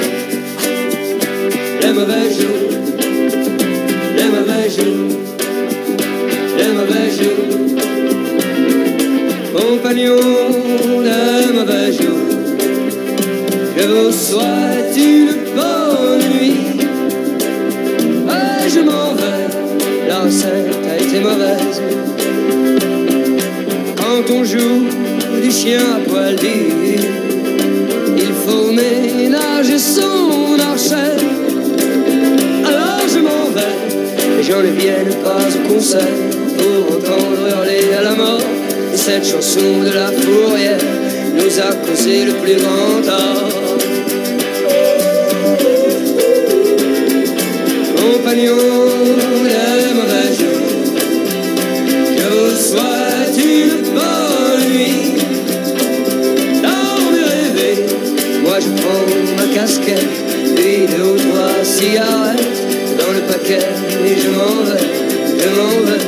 [1.81, 2.69] Les mauvais jours,
[4.17, 5.17] les mauvais jours,
[6.57, 7.57] les mauvais jours
[9.87, 12.17] compagnon d'un mauvais jour.
[13.77, 16.57] Je vous souhaite une bonne nuit.
[18.29, 19.47] Et je m'en vais,
[20.13, 21.81] recette a été mauvaise.
[23.95, 24.87] Quand on joue
[25.41, 26.99] du chien à poil dur,
[28.17, 31.15] il faut ménager son archet.
[32.65, 36.01] Alors je m'en vais, les gens ne viennent pas au concert
[36.57, 38.56] pour entendre hurler à la mort.
[39.07, 40.77] Et cette chanson de la fourrière
[41.33, 43.77] nous a causé le plus grand tort.
[47.95, 48.57] Compagnon
[49.43, 50.69] des mauvais jours,
[52.17, 55.13] je vous souhaite une bonne nuit.
[56.61, 57.85] Dormez, rêvez,
[58.43, 59.05] moi je prends
[59.37, 60.17] ma casquette,
[60.55, 62.59] puis deux ou trois cigarettes
[62.97, 63.67] dans le paquet,
[64.05, 64.87] et je m'en vais,
[65.39, 66.03] je m'en vais.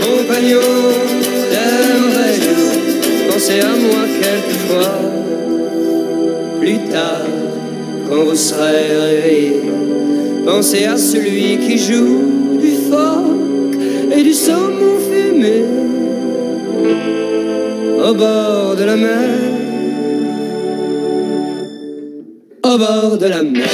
[0.00, 1.19] Compagnon
[3.40, 4.98] pensez à moi quelquefois.
[6.60, 7.26] Plus tard,
[8.08, 9.62] quand vous serez réveillé,
[10.44, 13.80] pensez à celui qui joue du phoque
[14.14, 15.64] et du saumon fumé
[18.08, 19.28] au bord de la mer.
[22.62, 23.68] Au bord de la mer.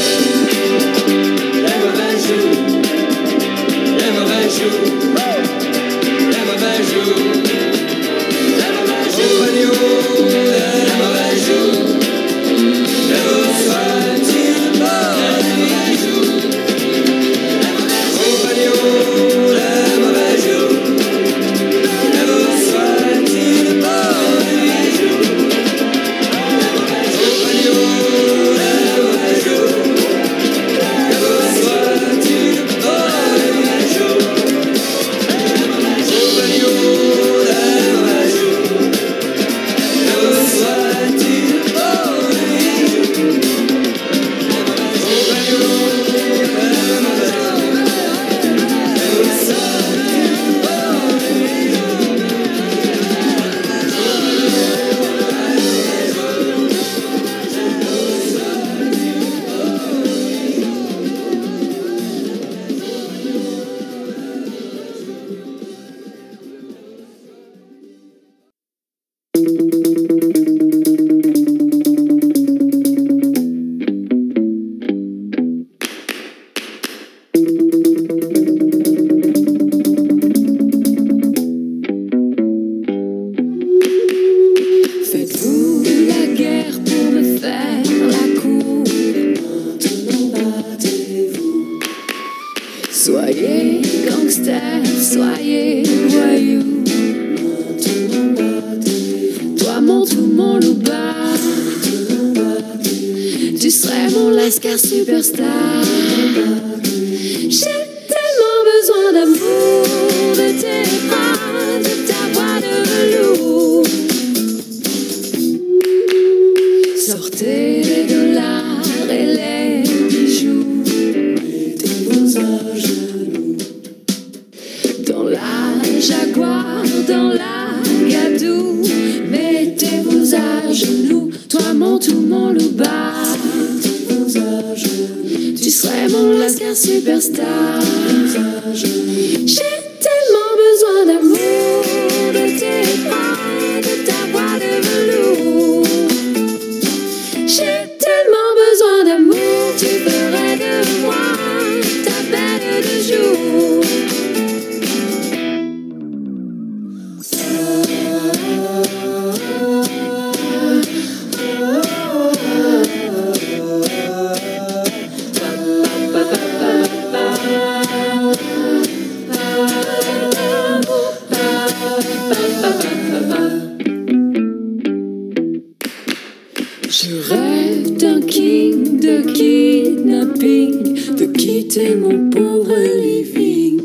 [176.89, 183.81] Je rêve d'un king, de kidnapping, de quitter mon pauvre living.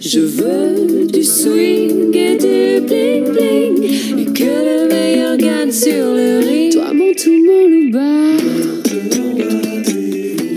[0.00, 3.82] Je veux du swing et du bling bling,
[4.20, 6.72] et que le meilleur gagne sur le ring.
[6.72, 8.36] Toi, mon tout, mon louba,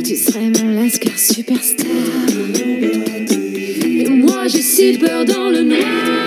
[0.05, 1.88] tu serais mon lascar superstar.
[3.86, 6.22] Et moi, j'ai si peur dans le noir.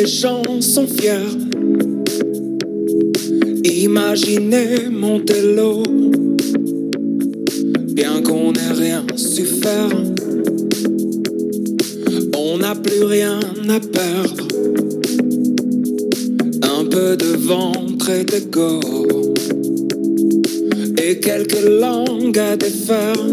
[0.00, 1.34] Les gens sont fiers.
[3.64, 5.82] Imaginez Montello,
[7.94, 9.90] bien qu'on n'ait rien su faire.
[12.36, 14.46] On n'a plus rien à perdre.
[16.62, 18.80] Un peu de ventre et d'ego
[21.02, 23.24] et quelques langues à défaire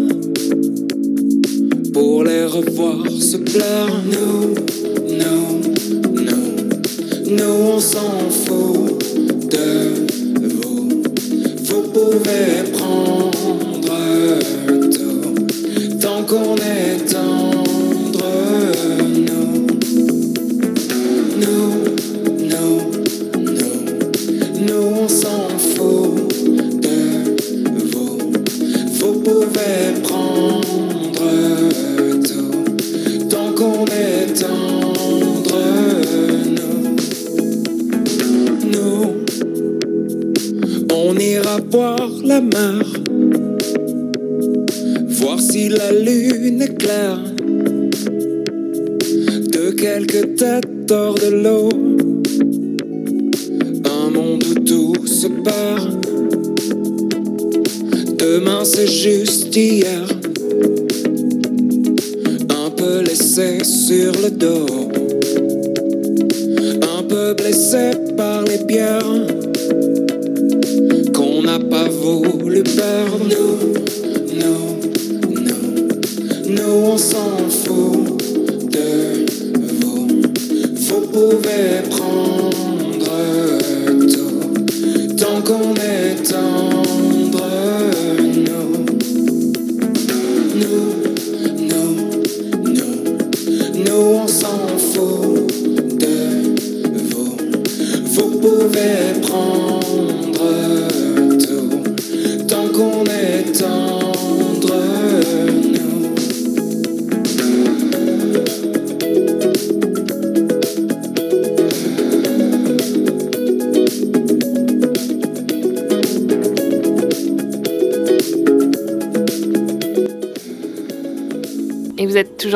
[1.93, 4.01] pour les revoir se plaire.
[4.11, 4.55] Nous,
[5.19, 6.04] nous,
[7.75, 9.03] on s'en fout
[9.49, 10.07] de
[10.47, 11.03] vous.
[11.65, 12.84] Vous pouvez prendre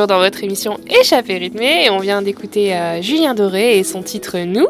[0.10, 4.40] dans votre émission Échappée rythmée et on vient d'écouter euh, Julien Doré et son titre
[4.40, 4.66] Nous.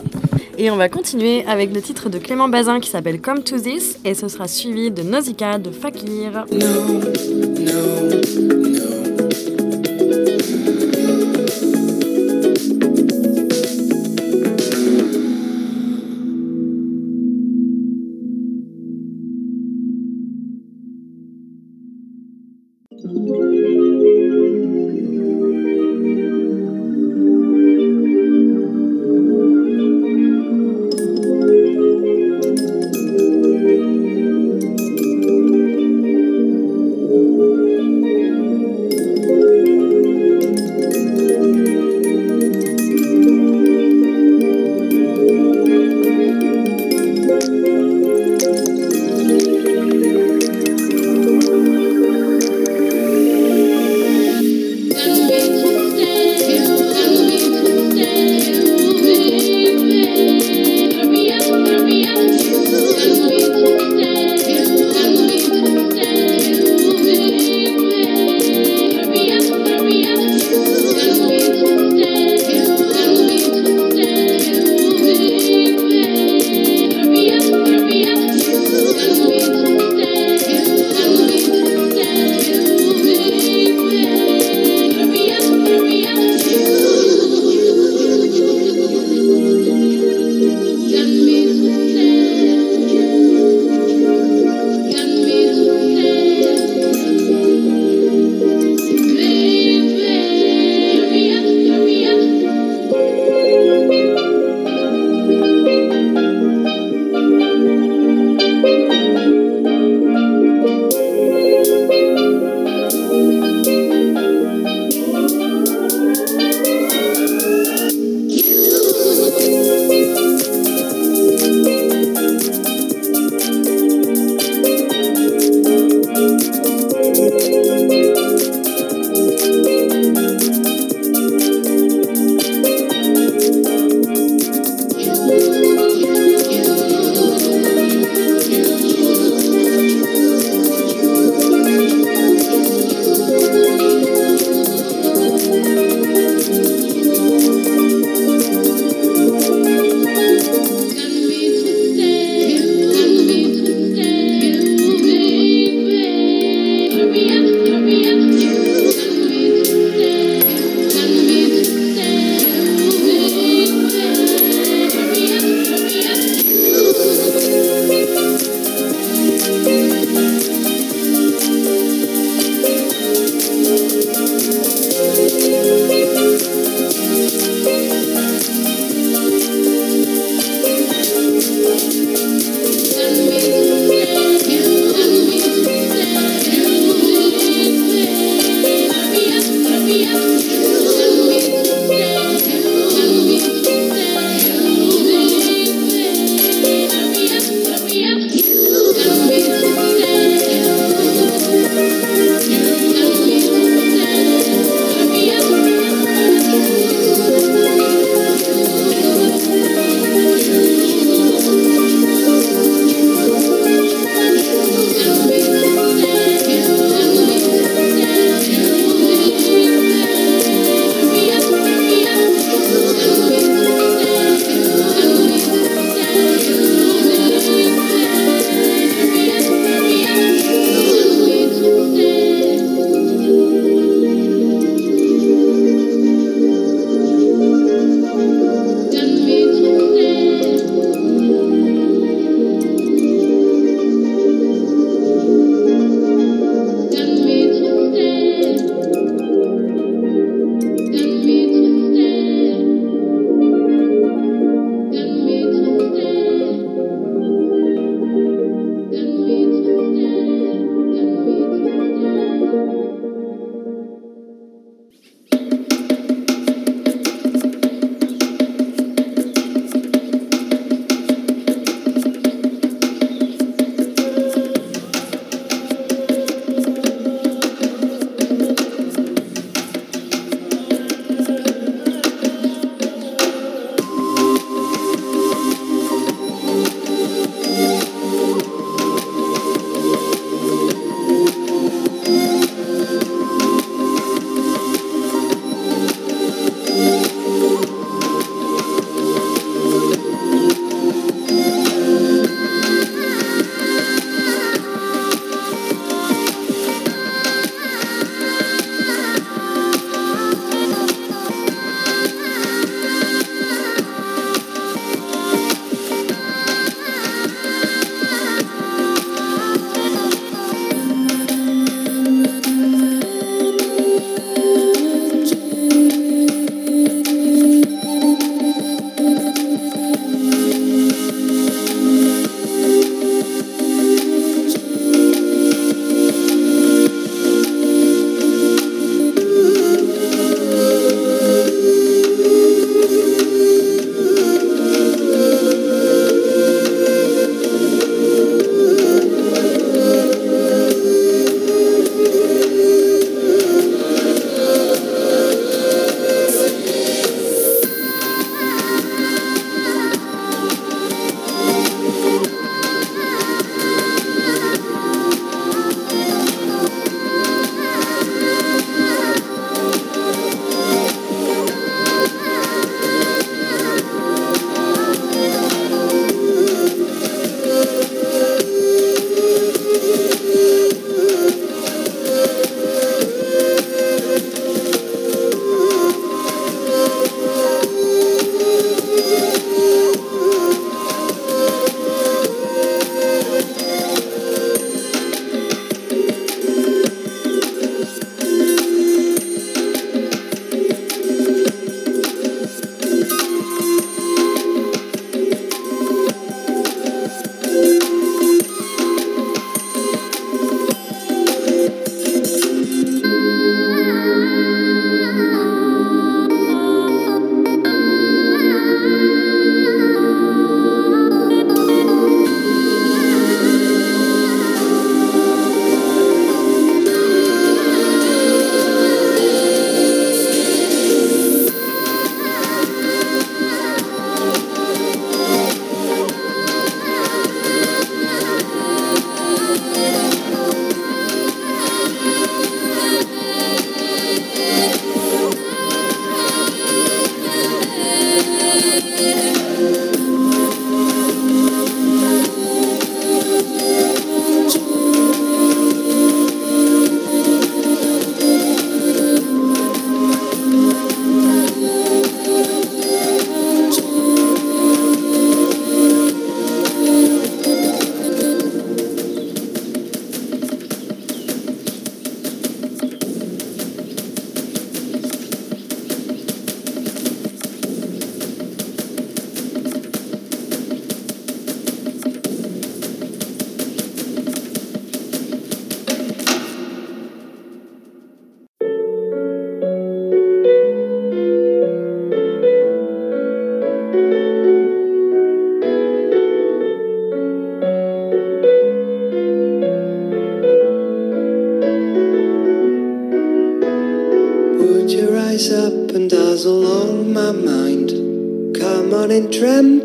[0.57, 3.97] Et on va continuer avec le titre de Clément Bazin qui s'appelle Come to This
[4.03, 6.45] et ce sera suivi de Nausicaa de Fakir.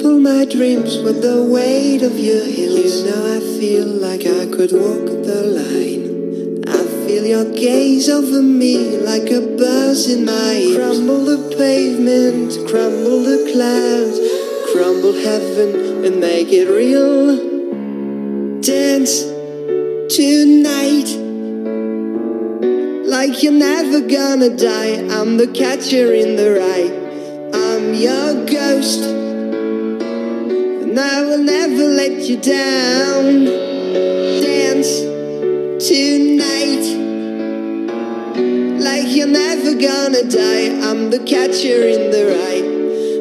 [0.04, 3.04] Trample my dreams with the weight of your heels.
[3.04, 6.68] You know I feel like I could walk the line.
[6.68, 10.76] I feel your gaze over me like a buzz in my ears.
[10.76, 14.18] Crumble the pavement, crumble the clouds,
[14.72, 17.40] crumble heaven and make it real.
[18.60, 19.22] Dance
[20.14, 21.08] tonight
[23.08, 24.96] like you're never gonna die.
[25.16, 27.03] I'm the catcher in the rye.
[32.28, 33.44] You down.
[34.40, 35.00] Dance
[35.86, 36.84] tonight,
[38.80, 40.70] like you're never gonna die.
[40.88, 42.64] I'm the catcher in the rye.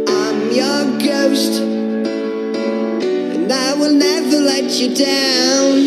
[0.07, 5.82] I'm your ghost, and I will never let you down.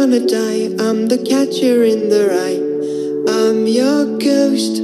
[0.00, 0.66] Gonna die.
[0.78, 2.62] I'm the catcher in the rye.
[3.36, 4.77] I'm your ghost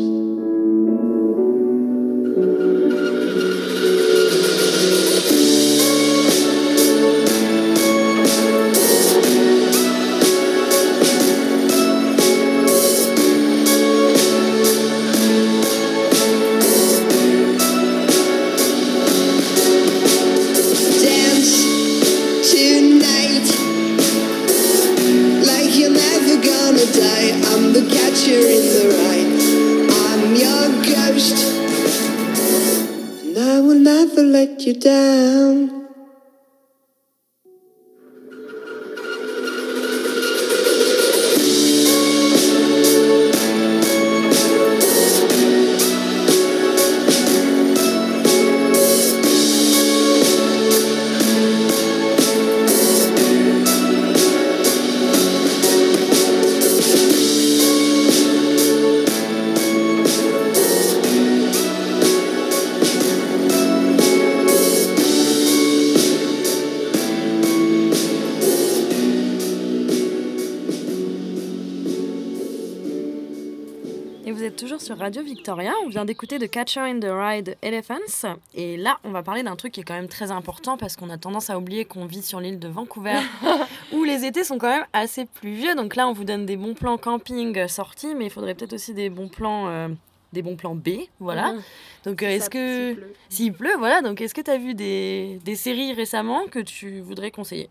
[75.45, 75.73] Victoria.
[75.85, 78.39] On vient d'écouter The Catcher in the Ride Elephants.
[78.55, 81.11] Et là, on va parler d'un truc qui est quand même très important parce qu'on
[81.11, 83.19] a tendance à oublier qu'on vit sur l'île de Vancouver
[83.93, 85.75] où les étés sont quand même assez pluvieux.
[85.75, 88.73] Donc là, on vous donne des bons plans camping euh, sortis, mais il faudrait peut-être
[88.73, 89.69] aussi des bons plans.
[89.69, 89.89] euh,
[90.33, 90.89] des bons plans B,
[91.21, 91.53] voilà.
[91.53, 91.63] Mhm.
[92.07, 93.15] Donc euh, est-ce que s'il pleut.
[93.29, 94.01] s'il pleut, voilà.
[94.01, 97.69] Donc est-ce que tu as vu des, des séries récemment que tu voudrais conseiller?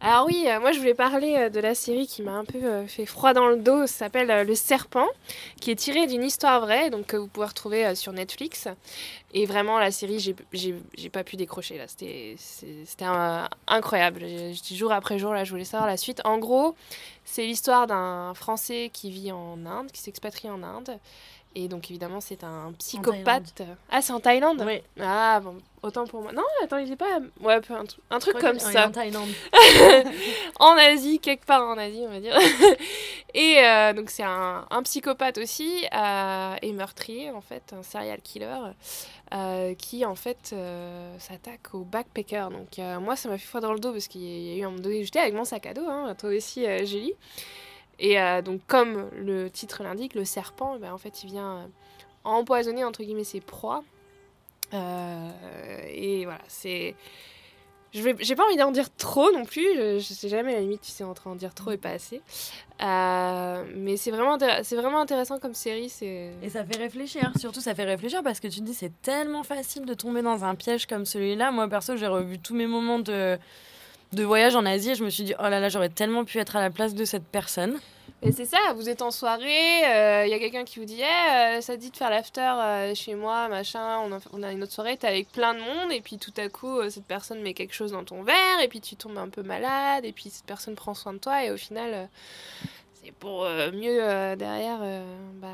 [0.00, 2.62] Alors oui, euh, moi je voulais parler euh, de la série qui m'a un peu
[2.62, 5.08] euh, fait froid dans le dos, ça s'appelle Le Serpent,
[5.60, 8.68] qui est tirée d'une histoire vraie, donc que vous pouvez retrouver sur Netflix.
[9.34, 12.36] Et vraiment la série, j'ai- pas pu décrocher là, c'était
[13.66, 14.24] incroyable.
[14.70, 16.20] Jour après jour là, je voulais savoir la suite.
[16.24, 16.76] En gros,
[17.24, 20.96] c'est l'histoire d'un Français qui vit en Inde, qui s'expatrie en Inde.
[21.54, 23.62] Et donc évidemment, c'est un psychopathe.
[23.90, 24.80] Ah, c'est en Thaïlande Oui.
[25.00, 26.30] Ah bon, autant pour moi.
[26.32, 27.18] Non, attends, il est pas.
[27.40, 28.86] Ouais, un, tru- un truc comme ça.
[28.86, 29.28] en Thaïlande.
[30.60, 32.36] en Asie, quelque part en Asie, on va dire.
[33.34, 38.20] et euh, donc c'est un, un psychopathe aussi euh, et meurtrier en fait, un serial
[38.22, 38.54] killer
[39.34, 40.54] euh, qui en fait
[41.18, 42.50] s'attaque aux backpackers.
[42.50, 44.70] Donc moi ça m'a fait froid dans le dos parce qu'il y a eu un
[44.70, 47.14] moment donné, j'étais avec mon sac à dos, hein, toi aussi Julie.
[47.98, 51.56] Et euh, donc, comme le titre l'indique, le serpent, eh ben, en fait, il vient
[51.56, 51.66] euh,
[52.24, 53.82] empoisonner, entre guillemets, ses proies.
[54.74, 55.30] Euh,
[55.88, 56.94] et voilà, c'est...
[57.90, 60.90] J'ai pas envie d'en dire trop non plus, je, je sais jamais la limite, tu
[60.90, 62.20] sais, entre en dire trop et pas assez.
[62.80, 65.90] Mais c'est vraiment, c'est vraiment intéressant comme série.
[66.02, 69.42] Et ça fait réfléchir, surtout ça fait réfléchir parce que tu te dis c'est tellement
[69.42, 71.50] facile de tomber dans un piège comme celui-là.
[71.50, 73.38] Moi perso j'ai revu tous mes moments de,
[74.12, 76.56] de voyage en Asie je me suis dit oh là là j'aurais tellement pu être
[76.56, 77.78] à la place de cette personne.
[78.20, 79.44] Et c'est ça, vous êtes en soirée,
[80.24, 82.92] il y a quelqu'un qui vous dit euh, ça te dit de faire l'after euh,
[82.92, 85.92] chez moi, machin, on a, on a une autre soirée, t'es avec plein de monde,
[85.92, 88.66] et puis tout à coup, euh, cette personne met quelque chose dans ton verre, et
[88.66, 91.52] puis tu tombes un peu malade, et puis cette personne prend soin de toi, et
[91.52, 92.04] au final, euh,
[93.04, 94.78] c'est pour euh, mieux euh, derrière.
[94.82, 95.04] euh,
[95.34, 95.48] bah,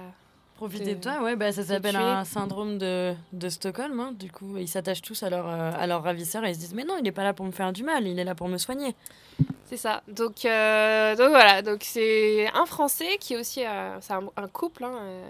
[0.56, 3.98] Profiter te- de toi, ouais, bah, ça s'appelle un syndrome de, de Stockholm.
[4.01, 4.12] hein.
[4.18, 6.74] Du coup, ils s'attachent tous à leur, euh, à leur ravisseur et ils se disent
[6.74, 8.48] Mais non, il n'est pas là pour me faire du mal, il est là pour
[8.48, 8.94] me soigner.
[9.66, 10.02] C'est ça.
[10.09, 14.47] Donc, euh, donc voilà, donc c'est un Français qui est aussi euh, c'est un, un
[14.48, 14.85] couple.
[14.85, 15.24] hein, euh,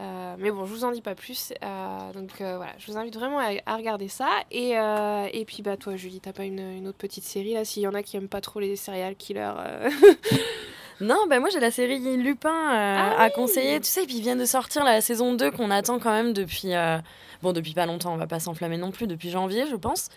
[0.00, 1.52] euh, mais bon, je vous en dis pas plus.
[1.62, 4.28] Euh, donc euh, voilà, je vous invite vraiment à, à regarder ça.
[4.50, 7.64] Et, euh, et puis bah toi, Julie, t'as pas une, une autre petite série là
[7.66, 9.52] S'il y en a qui aiment pas trop les serial killers.
[11.00, 14.38] Non, bah moi j'ai la série Lupin euh, à conseiller, tu sais, et puis viennent
[14.38, 16.98] de sortir la saison 2 qu'on attend quand même depuis, euh,
[17.42, 20.08] bon depuis pas longtemps, on va pas s'enflammer non plus, depuis janvier je pense.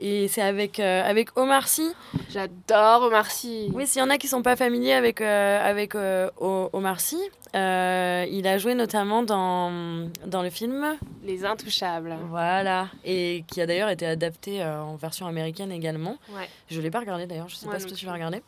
[0.00, 1.88] Et c'est avec, euh, avec Omar Sy.
[2.30, 3.70] J'adore Omar Sy.
[3.74, 5.94] Oui, s'il y en a qui sont pas familiers avec, euh, avec
[6.40, 7.20] Omar Sy,
[7.54, 12.16] euh, il a joué notamment dans, dans le film Les Intouchables.
[12.28, 16.16] Voilà, et qui a d'ailleurs été adapté euh, en version américaine également.
[16.30, 16.48] Ouais.
[16.68, 18.42] Je l'ai pas regardé d'ailleurs, je sais Moi pas si non toi tu vas regarder.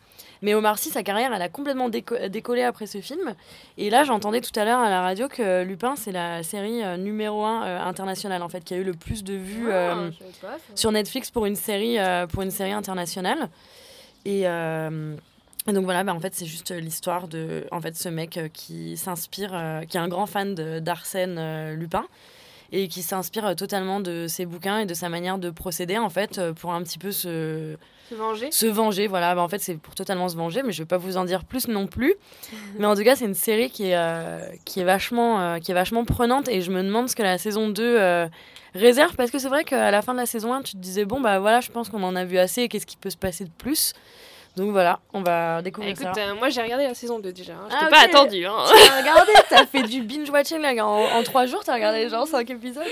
[0.46, 3.34] Mais Omar Sy, sa carrière, elle a complètement déco- décollé après ce film.
[3.78, 6.96] Et là, j'entendais tout à l'heure à la radio que Lupin, c'est la série euh,
[6.96, 10.10] numéro 1 internationale, en fait, qui a eu le plus de vues Ah, euh,
[10.40, 13.48] pas, sur Netflix pour une série, euh, pour une série internationale.
[14.24, 15.16] Et, euh,
[15.66, 18.46] et donc voilà, bah, en fait, c'est juste l'histoire de en fait, ce mec euh,
[18.48, 22.04] qui s'inspire, euh, qui est un grand fan d'Arsène euh, Lupin
[22.70, 26.08] et qui s'inspire euh, totalement de ses bouquins et de sa manière de procéder, en
[26.08, 27.76] fait, euh, pour un petit peu se,
[28.08, 28.50] Se venger.
[28.52, 29.06] se venger.
[29.06, 31.24] Voilà, bah, en fait, c'est pour totalement se venger, mais je vais pas vous en
[31.24, 32.14] dire plus non plus.
[32.78, 35.70] mais en tout cas, c'est une série qui est, euh, qui, est vachement, euh, qui
[35.70, 38.28] est vachement prenante et je me demande ce que la saison 2 euh,
[38.74, 41.04] réserve parce que c'est vrai qu'à la fin de la saison 1, tu te disais,
[41.04, 43.16] bon, bah voilà, je pense qu'on en a vu assez et qu'est-ce qui peut se
[43.16, 43.92] passer de plus.
[44.56, 46.18] Donc voilà, on va découvrir Écoute, ça.
[46.30, 47.52] euh, moi j'ai regardé la saison 2 déjà.
[47.52, 47.68] hein.
[47.68, 48.46] Je Ah, t'ai pas attendu.
[48.46, 48.56] Hein.
[48.66, 52.26] Tu as regardé, t'as fait du binge-watching là, en, en trois jours, t'as regardé genre
[52.26, 52.82] 5 épisodes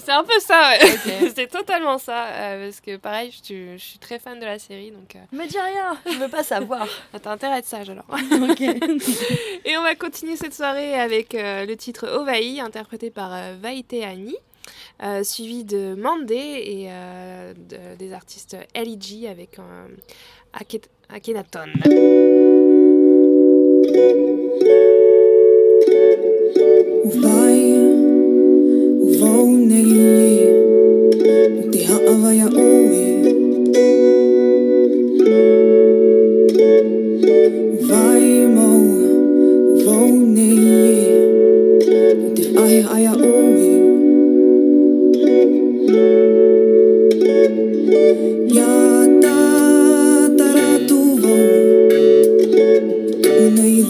[0.00, 0.92] C'est un peu ça, ouais.
[0.92, 1.32] Ok.
[1.34, 2.26] c'est totalement ça.
[2.26, 4.90] euh, parce que pareil, je, suis- je suis très fan de la série.
[4.90, 6.86] Donc, euh, Me dis rien, je veux pas savoir.
[7.14, 8.04] ah, t'as intérêt à être sage alors.
[8.10, 8.60] ok.
[9.64, 13.30] Et on va continuer cette soirée avec le titre Ovaï, interprété par
[13.62, 14.36] Vaiteani,
[15.02, 19.86] euh, suivi de Mandé et euh, de- des artistes LEG avec euh,
[20.56, 21.72] Aqui, aqui na tona.
[27.22, 27.58] Vai,
[29.02, 29.06] o
[31.72, 33.02] te haava ja oi.
[37.88, 38.70] Vai mo,
[39.84, 41.02] vonei,
[42.36, 42.44] te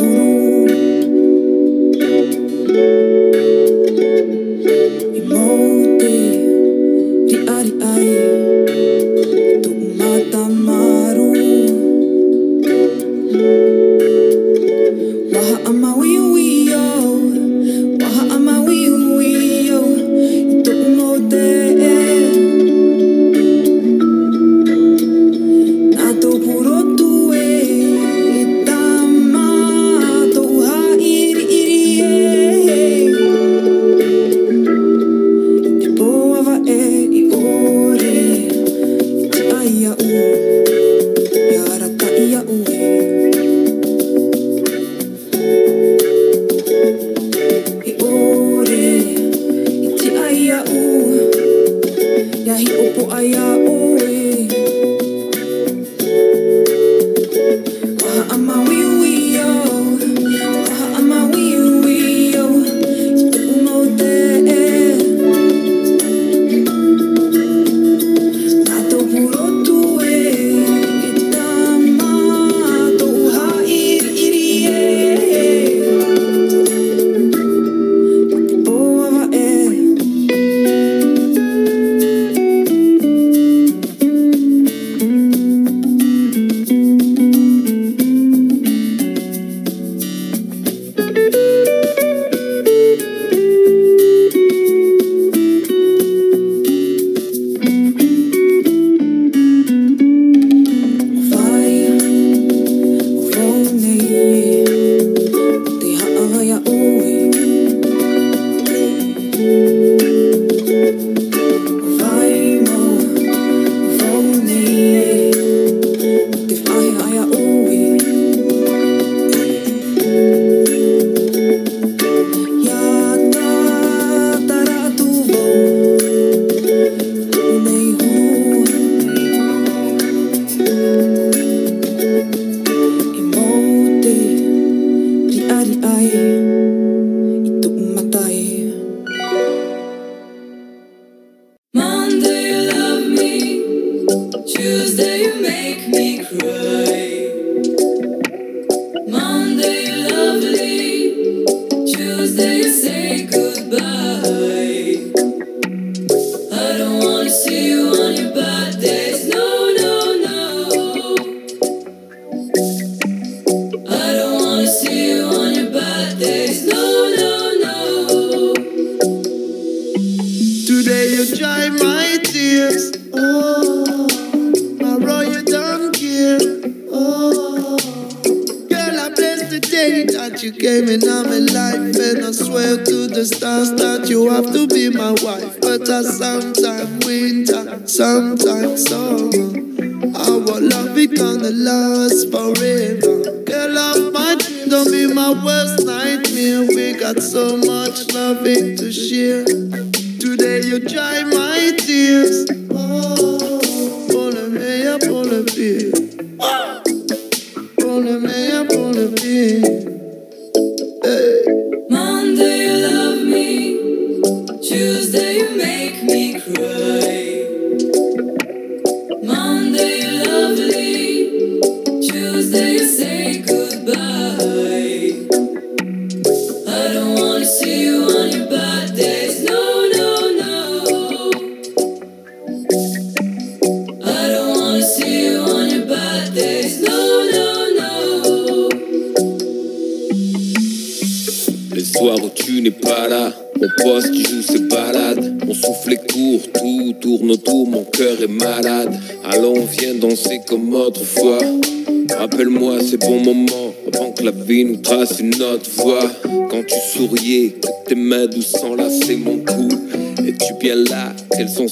[0.01, 0.24] you.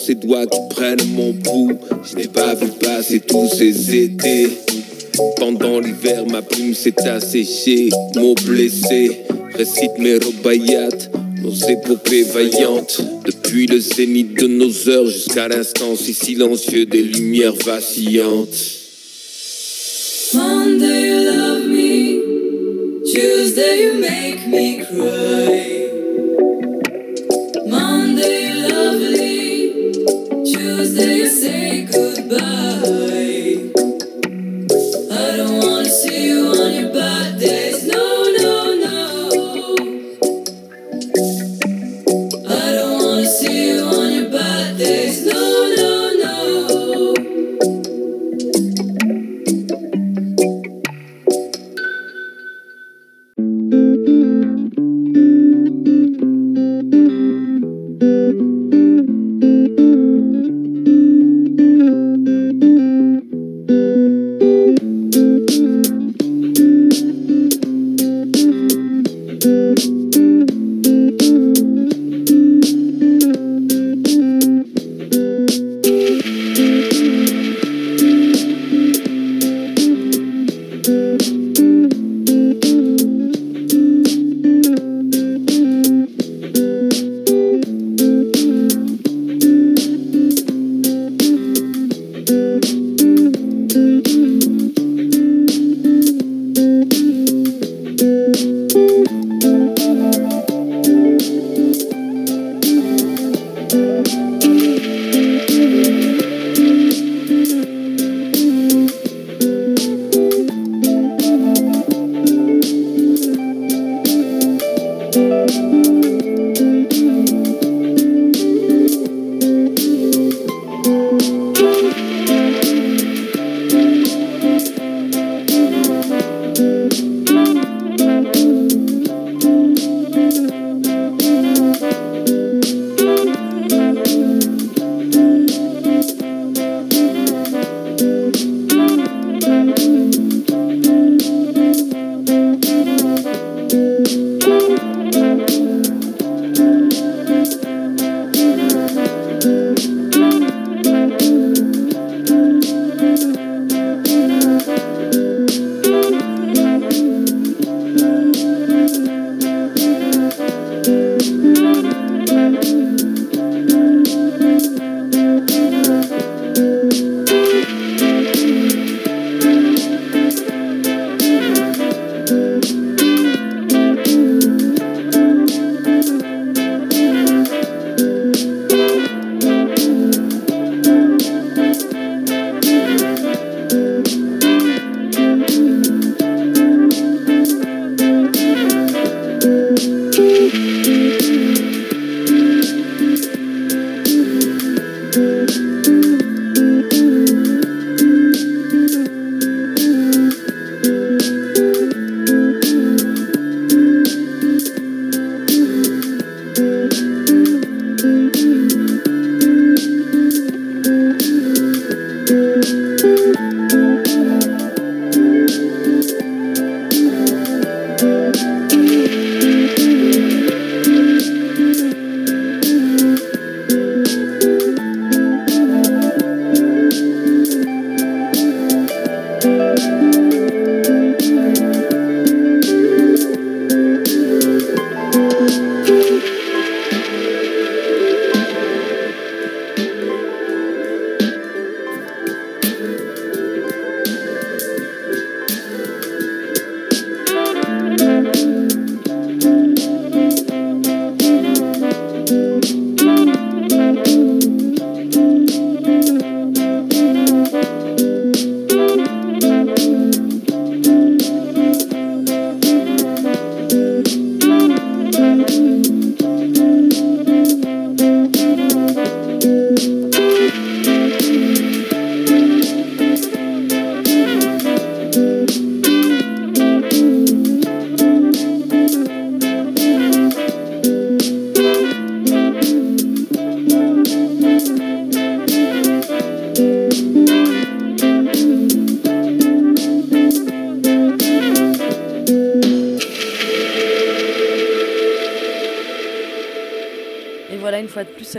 [0.05, 1.79] ces doigts qui prennent mon pouls.
[2.05, 4.49] Je n'ai pas vu passer tous ces étés.
[5.37, 9.23] Pendant l'hiver, ma plume s'est asséchée, mots blessés.
[9.55, 11.11] Récite mes robayates,
[11.43, 13.01] nos épopées vaillantes.
[13.25, 18.49] Depuis le zénith de nos heures jusqu'à l'instant si silencieux des lumières vacillantes.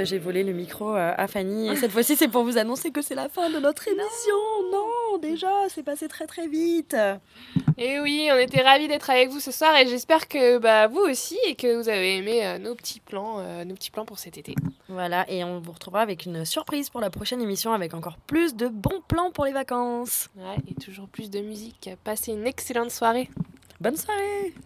[0.04, 1.70] Plus, j'ai volé le micro euh, à Fanny.
[1.70, 4.36] Et cette fois-ci, c'est pour vous annoncer que c'est la fin de notre émission.
[4.72, 6.96] Non, déjà, c'est passé très très vite.
[7.78, 11.00] Et oui, on était ravis d'être avec vous ce soir et j'espère que bah, vous
[11.00, 14.20] aussi et que vous avez aimé euh, nos petits plans, euh, nos petits plans pour
[14.20, 14.56] cet été.
[14.90, 18.56] Voilà, et on vous retrouvera avec une surprise pour la prochaine émission avec encore plus
[18.56, 20.30] de bons plans pour les vacances.
[20.36, 21.90] Ouais, et toujours plus de musique.
[22.04, 23.30] Passez une excellente soirée.
[23.80, 24.54] Bonne soirée